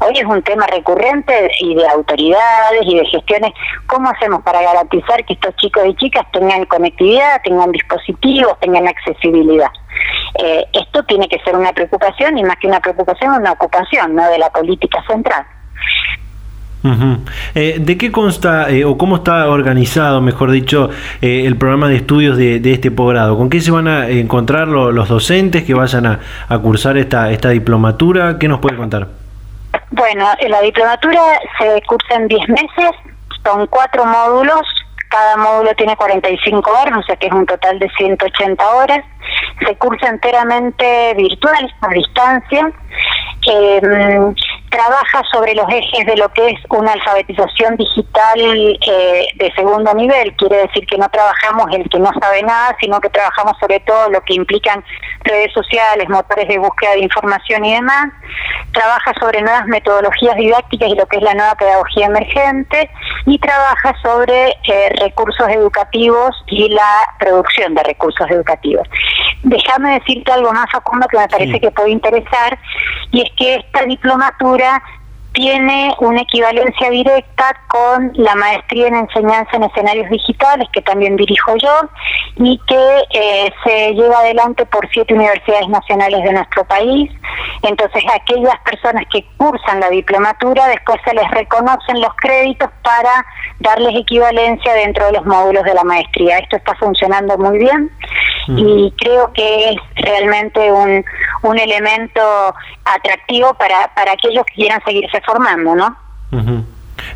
[0.00, 3.52] Hoy es un tema recurrente y de autoridades y de gestiones.
[3.86, 9.70] ¿Cómo hacemos para garantizar que estos chicos y chicas tengan conectividad, tengan dispositivos, tengan accesibilidad?
[10.38, 14.26] Eh, esto tiene que ser una preocupación y más que una preocupación, una ocupación ¿no?
[14.28, 15.44] de la política central.
[17.54, 20.88] Eh, ¿De qué consta eh, o cómo está organizado, mejor dicho,
[21.20, 23.36] el programa de estudios de, este posgrado?
[23.36, 27.50] ¿Con qué se van a encontrar los docentes que vayan a, a cursar esta, esta
[27.50, 28.38] diplomatura?
[28.38, 29.19] ¿Qué nos puede contar?
[29.90, 31.20] Bueno, la diplomatura
[31.58, 32.90] se cursa en 10 meses,
[33.44, 34.62] son cuatro módulos,
[35.10, 39.00] cada módulo tiene 45 horas, o sea que es un total de 180 horas.
[39.66, 42.72] Se cursa enteramente virtual, a distancia.
[43.46, 43.80] Eh,
[44.70, 50.34] trabaja sobre los ejes de lo que es una alfabetización digital eh, de segundo nivel.
[50.36, 54.08] Quiere decir que no trabajamos el que no sabe nada, sino que trabajamos sobre todo
[54.10, 54.82] lo que implican
[55.24, 58.12] redes sociales, motores de búsqueda de información y demás.
[58.72, 62.90] Trabaja sobre nuevas metodologías didácticas y lo que es la nueva pedagogía emergente.
[63.26, 68.88] Y trabaja sobre eh, recursos educativos y la producción de recursos educativos.
[69.42, 72.58] Déjame decirte algo más, Facundo, que me parece que puede interesar,
[73.10, 74.82] y es que esta diplomatura
[75.32, 81.54] tiene una equivalencia directa con la maestría en enseñanza en escenarios digitales, que también dirijo
[81.56, 81.88] yo,
[82.36, 87.10] y que eh, se lleva adelante por siete universidades nacionales de nuestro país.
[87.62, 93.24] Entonces, aquellas personas que cursan la diplomatura, después se les reconocen los créditos para
[93.60, 96.38] darles equivalencia dentro de los módulos de la maestría.
[96.38, 97.90] Esto está funcionando muy bien
[98.56, 101.04] y creo que es realmente un,
[101.42, 102.20] un elemento
[102.84, 105.96] atractivo para, para aquellos que quieran seguirse formando, ¿no?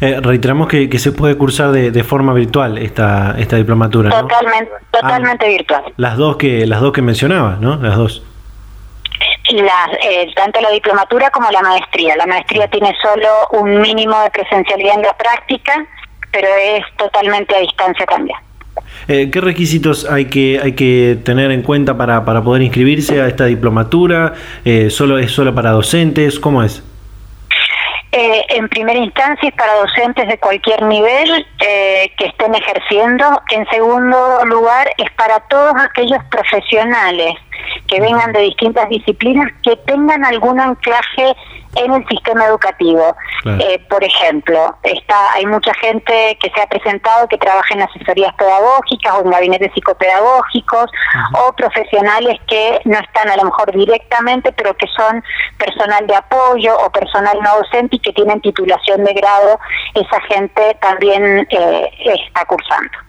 [0.01, 4.71] Eh, reiteramos que, que, se puede cursar de, de, forma virtual esta esta diplomatura, Totalmente,
[4.91, 5.85] totalmente ah, virtual.
[5.97, 7.77] Las dos que las dos que mencionaba, ¿no?
[7.77, 8.23] Las dos.
[9.51, 12.17] La, eh, tanto la diplomatura como la maestría.
[12.17, 15.87] La maestría tiene solo un mínimo de presencialidad en la práctica,
[16.33, 18.39] pero es totalmente a distancia también.
[19.09, 23.27] Eh, ¿Qué requisitos hay que, hay que tener en cuenta para, para poder inscribirse a
[23.27, 24.35] esta diplomatura?
[24.65, 26.41] Eh, ¿solo, ¿Es solo para docentes?
[26.41, 26.83] ¿Cómo es?
[28.17, 33.43] Eh, en primera instancia es para docentes de cualquier nivel eh, que estén ejerciendo.
[33.51, 37.35] En segundo lugar es para todos aquellos profesionales
[37.89, 41.35] que vengan de distintas disciplinas que tengan algún anclaje
[41.77, 43.17] en el sistema educativo.
[43.45, 48.35] Eh, por ejemplo, está hay mucha gente que se ha presentado que trabaja en asesorías
[48.35, 50.91] pedagógicas o en gabinetes psicopedagógicos
[51.39, 55.23] o profesionales que no están a lo mejor directamente, pero que son
[55.59, 59.59] personal de apoyo o personal no docente y que tienen titulación de grado.
[59.95, 63.04] Esa gente también eh, está cursando.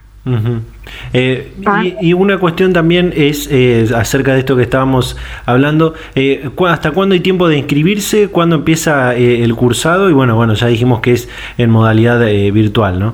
[1.14, 1.84] Eh, ah.
[1.84, 7.14] y, una cuestión también es eh, acerca de esto que estábamos hablando, eh, ¿hasta cuándo
[7.14, 8.30] hay tiempo de inscribirse?
[8.30, 10.10] ¿Cuándo empieza eh, el cursado?
[10.10, 12.20] Y bueno, bueno, ya dijimos que es en modalidad
[12.52, 13.14] virtual, ¿no?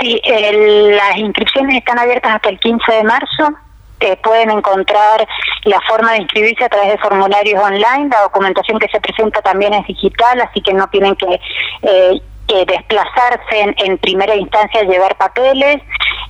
[0.00, 3.54] Sí, las inscripciones están abiertas hasta el 15 de marzo.
[4.22, 5.26] pueden encontrar
[5.64, 8.08] la forma de inscribirse a través de formularios online.
[8.10, 11.40] La documentación que se presenta también es digital, así que no tienen que
[12.66, 15.80] desplazarse en, primera instancia, llevar papeles,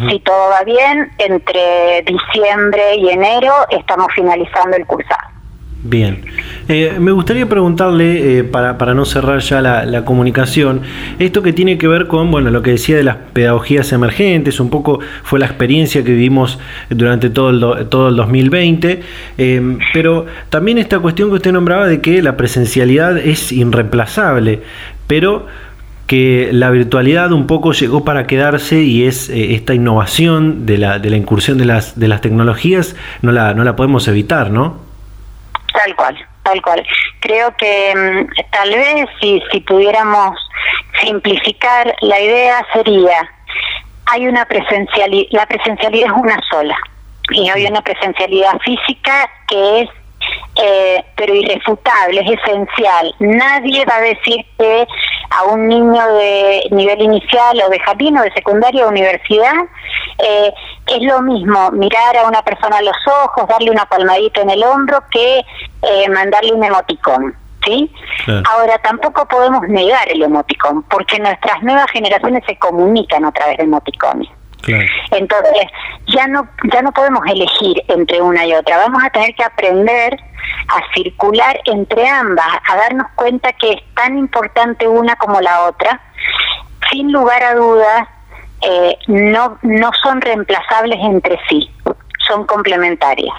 [0.09, 5.34] Si todo va bien, entre diciembre y enero estamos finalizando el cursado.
[5.88, 6.21] Bien,
[6.67, 10.81] eh, me gustaría preguntarle, eh, para, para, no cerrar ya la, comunicación,
[11.19, 14.71] esto que tiene que ver con, bueno, lo que decía de las pedagogías emergentes, un
[14.71, 16.57] poco fue la experiencia que vivimos
[16.89, 19.01] durante todo el, todo el 2020,
[19.38, 24.63] eh, pero también esta cuestión que usted nombraba de que la presencialidad es irreemplazable,
[25.05, 25.45] pero
[26.07, 31.11] que la virtualidad un poco llegó para quedarse y es esta innovación de la, de
[31.11, 34.84] la incursión de las, de las tecnologías, no la, no la podemos evitar, ¿no?
[35.76, 36.88] Tal cual, tal cual.
[37.19, 40.38] Creo que mm, tal vez si, si pudiéramos
[41.01, 43.30] simplificar, la idea sería,
[44.05, 46.78] hay una presencialidad, la presencialidad es una sola,
[47.32, 49.89] y hay una presencialidad física que es
[50.57, 53.13] eh, pero irrefutable, es esencial.
[53.19, 54.88] Nadie va a decir que
[55.30, 59.53] a un niño de nivel inicial o de jardín o de secundaria o universidad
[60.19, 60.53] eh,
[60.88, 64.63] es lo mismo mirar a una persona a los ojos, darle una palmadita en el
[64.63, 67.36] hombro que eh, mandarle un emoticón.
[67.63, 67.91] ¿Sí?
[68.51, 73.63] Ahora tampoco podemos negar el emoticón, porque nuestras nuevas generaciones se comunican a través de
[73.63, 74.29] emoticones.
[75.11, 75.67] Entonces,
[76.07, 78.77] ya no, ya no podemos elegir entre una y otra.
[78.77, 80.19] Vamos a tener que aprender
[80.67, 86.01] a circular entre ambas, a darnos cuenta que es tan importante una como la otra.
[86.91, 88.07] Sin lugar a dudas,
[88.61, 91.69] eh, no, no son reemplazables entre sí,
[92.27, 93.35] son complementarias.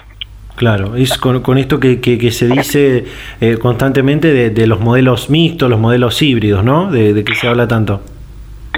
[0.55, 3.05] Claro, es con, con esto que, que, se dice
[3.41, 6.89] eh, constantemente de, de, los modelos mixtos, los modelos híbridos, ¿no?
[6.89, 8.01] De, de que se habla tanto.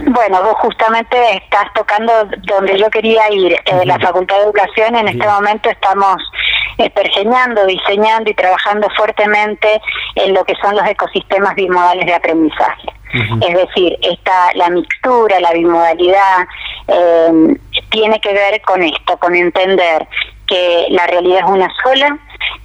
[0.05, 2.11] Bueno, vos justamente estás tocando
[2.43, 3.53] donde yo quería ir.
[3.53, 6.17] Eh, la Facultad de Educación en este momento estamos
[6.80, 9.82] eh, pergeñando, diseñando y trabajando fuertemente
[10.15, 12.88] en lo que son los ecosistemas bimodales de aprendizaje.
[13.13, 16.47] Es decir, esta, la mixtura, la bimodalidad,
[16.88, 17.57] eh,
[17.89, 20.07] tiene que ver con esto, con entender
[20.47, 22.17] que la realidad es una sola,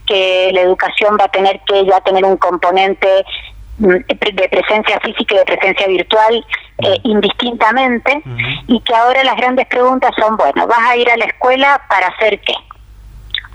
[0.06, 3.24] que la educación va a tener que ya tener un componente
[3.78, 6.46] mm, de presencia física y de presencia virtual
[6.78, 8.22] eh, indistintamente
[8.68, 12.08] y que ahora las grandes preguntas son, bueno, ¿vas a ir a la escuela para
[12.08, 12.54] hacer qué?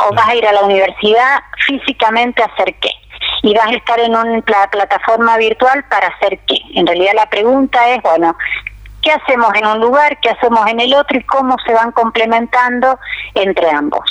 [0.08, 2.92] ¿O vas a ir a la universidad físicamente a hacer qué?
[3.42, 4.42] y vas a estar en una
[4.72, 6.58] plataforma virtual para hacer qué.
[6.74, 8.36] En realidad la pregunta es, bueno,
[9.02, 13.00] ¿qué hacemos en un lugar, qué hacemos en el otro y cómo se van complementando
[13.36, 14.02] entre ambos?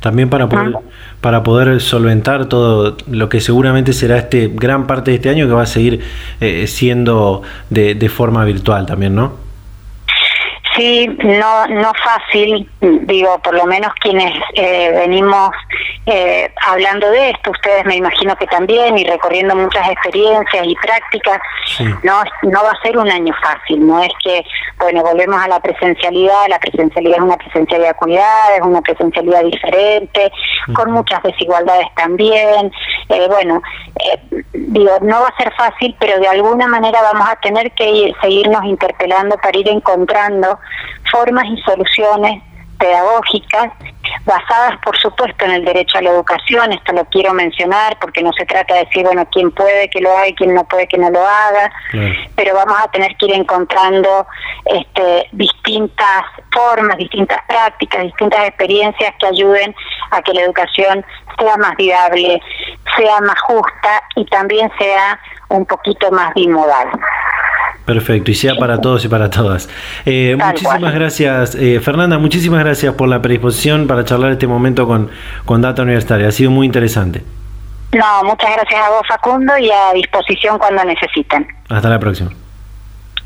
[0.00, 0.74] También para poder,
[1.20, 5.54] para poder solventar todo lo que seguramente será este gran parte de este año que
[5.54, 6.04] va a seguir
[6.40, 9.43] eh, siendo de, de forma virtual también, ¿no?
[10.76, 15.50] Sí, no, no fácil, digo, por lo menos quienes eh, venimos
[16.06, 21.38] eh, hablando de esto, ustedes me imagino que también, y recorriendo muchas experiencias y prácticas,
[22.02, 24.44] no, no va a ser un año fácil, no es que,
[24.78, 29.44] bueno, volvemos a la presencialidad, la presencialidad es una presencialidad de cuidad, es una presencialidad
[29.44, 30.32] diferente,
[30.74, 32.72] con muchas desigualdades también,
[33.10, 33.62] eh, bueno,
[34.52, 38.14] digo, no va a ser fácil, pero de alguna manera vamos a tener que ir,
[38.20, 40.58] seguirnos interpelando para ir encontrando
[41.10, 42.42] formas y soluciones
[42.78, 43.72] pedagógicas
[44.24, 48.32] basadas por supuesto en el derecho a la educación, esto lo quiero mencionar porque no
[48.32, 50.98] se trata de decir, bueno, quién puede que lo haga y quién no puede que
[50.98, 51.70] no lo haga,
[52.36, 54.26] pero vamos a tener que ir encontrando
[54.66, 59.74] este, distintas formas, distintas prácticas, distintas experiencias que ayuden
[60.10, 61.04] a que la educación
[61.38, 62.40] sea más viable,
[62.96, 66.88] sea más justa y también sea un poquito más bimodal.
[67.84, 69.68] Perfecto, y sea para todos y para todas.
[70.06, 75.10] Eh, muchísimas gracias, eh, Fernanda, muchísimas gracias por la predisposición para charlar este momento con,
[75.44, 76.28] con Data Universitaria.
[76.28, 77.22] Ha sido muy interesante.
[77.92, 81.46] No, muchas gracias a vos, Facundo, y a disposición cuando necesiten.
[81.68, 82.30] Hasta la próxima.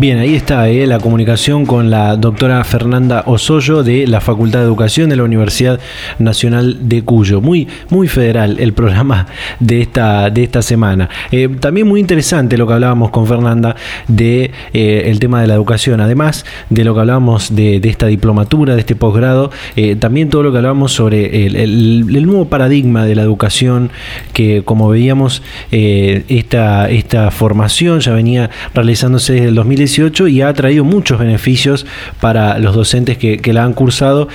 [0.00, 4.66] Bien, ahí está eh, la comunicación con la doctora Fernanda Osoyo de la Facultad de
[4.66, 5.80] Educación de la Universidad
[6.20, 7.40] Nacional de Cuyo.
[7.40, 9.26] Muy, muy federal el programa
[9.58, 11.08] de esta, de esta semana.
[11.32, 13.74] Eh, también muy interesante lo que hablábamos con Fernanda
[14.06, 18.74] de eh, el tema de la educación, además de lo que hablábamos de, esta diplomatura,
[18.74, 19.50] de este posgrado,
[19.98, 23.90] también todo lo que hablábamos sobre el, nuevo paradigma de la educación
[24.32, 29.54] que como veíamos esta, esta formación ya venía realizándose desde el
[29.88, 31.86] 2010 y ha traído muchos beneficios
[32.20, 34.28] para los docentes que, la han cursado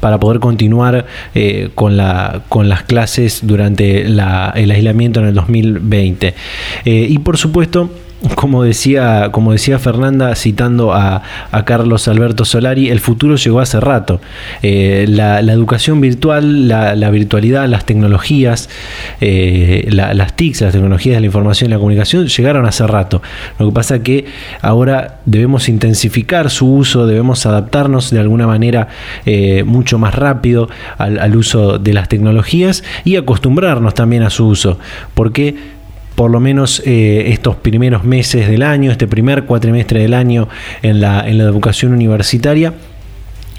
[0.00, 6.34] para poder continuar eh, con, la, con las clases durante el aislamiento en el 2020.
[6.84, 7.90] Eh, y por supuesto,
[8.34, 11.22] como decía, como decía Fernanda, citando a,
[11.64, 14.20] Carlos Alberto Solari, el futuro llegó hace rato.
[14.62, 18.68] Eh, la, educación virtual, la, virtualidad, las tecnologías,
[19.20, 23.22] eh, las TICs, las tecnologías de la información y la comunicación, llegaron hace rato.
[23.58, 24.24] Lo que pasa es que
[24.62, 28.88] ahora debemos intensificar su uso, debemos adaptarnos de alguna manera
[29.26, 34.46] eh, mucho más rápido al, al uso de las tecnologías y acostumbrarnos también a su
[34.46, 34.78] uso.
[35.14, 35.77] Porque
[36.18, 40.48] por lo menos eh, estos primeros meses del año, este primer cuatrimestre del año
[40.82, 42.74] en la, en la educación universitaria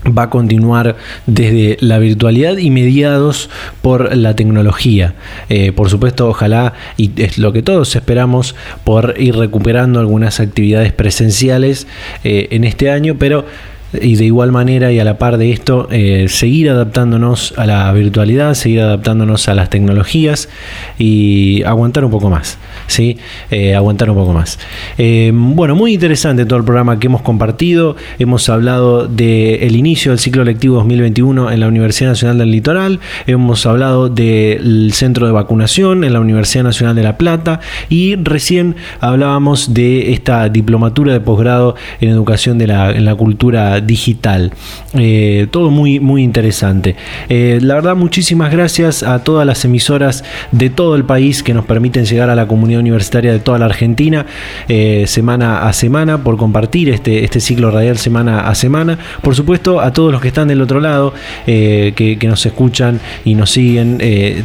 [0.06, 3.50] va a continuar desde la virtualidad y mediados
[3.82, 5.14] por la tecnología.
[5.48, 10.92] Eh, por supuesto, ojalá, y es lo que todos esperamos, por ir recuperando algunas actividades
[10.92, 11.88] presenciales
[12.26, 13.46] eh, en este año, pero
[13.94, 17.92] y de igual manera y a la par de esto, eh, seguir adaptándonos a la
[17.92, 20.50] virtualidad, seguir adaptándonos a las tecnologías
[20.98, 22.58] y aguantar un poco más.
[22.90, 23.18] ¿sí?
[23.52, 24.60] Eh, aguantar un poco más.
[24.98, 27.96] Eh, bueno, muy interesante todo el programa que hemos compartido.
[28.18, 33.00] Hemos hablado del inicio del ciclo lectivo 2021 en la Universidad Nacional del Litoral.
[33.28, 37.60] Hemos hablado del centro de vacunación en la Universidad Nacional de La Plata.
[37.90, 43.79] Y recién hablábamos de esta diplomatura de posgrado en educación de la, en la cultura
[43.82, 44.52] digital.
[44.98, 46.96] Eh, todo muy, muy interesante.
[47.30, 51.66] Eh, la verdad, muchísimas gracias a todas las emisoras de todo el país que nos
[51.66, 54.26] permiten llegar a la comunidad universitaria de toda la Argentina
[54.68, 58.98] eh, semana a semana por compartir este, este ciclo radial semana a semana.
[59.22, 61.14] Por supuesto, a todos los que están del otro lado,
[61.46, 64.00] que, nos escuchan y nos siguen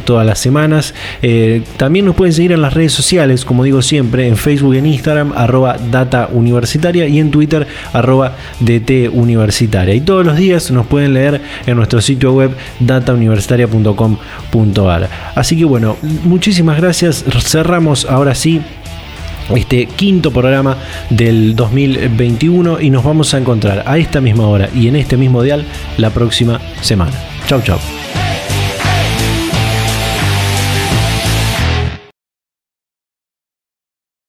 [0.05, 0.95] todas las semanas.
[1.77, 5.33] también nos pueden seguir en las redes sociales, como digo siempre, en Facebook en Instagram,
[5.35, 8.35] arroba data universitaria y en Twitter, arroba
[9.25, 9.93] universitaria.
[9.93, 15.09] Y todos los días nos pueden leer en nuestro sitio web datauniversitaria.com.ar.
[15.35, 17.25] Así que bueno, muchísimas gracias.
[17.41, 18.61] Cerramos ahora sí
[19.53, 20.77] este quinto programa
[21.09, 25.43] del 2021 y nos vamos a encontrar a esta misma hora y en este mismo
[25.43, 25.65] dial
[25.97, 27.13] la próxima semana.
[27.47, 28.04] Chau, chau.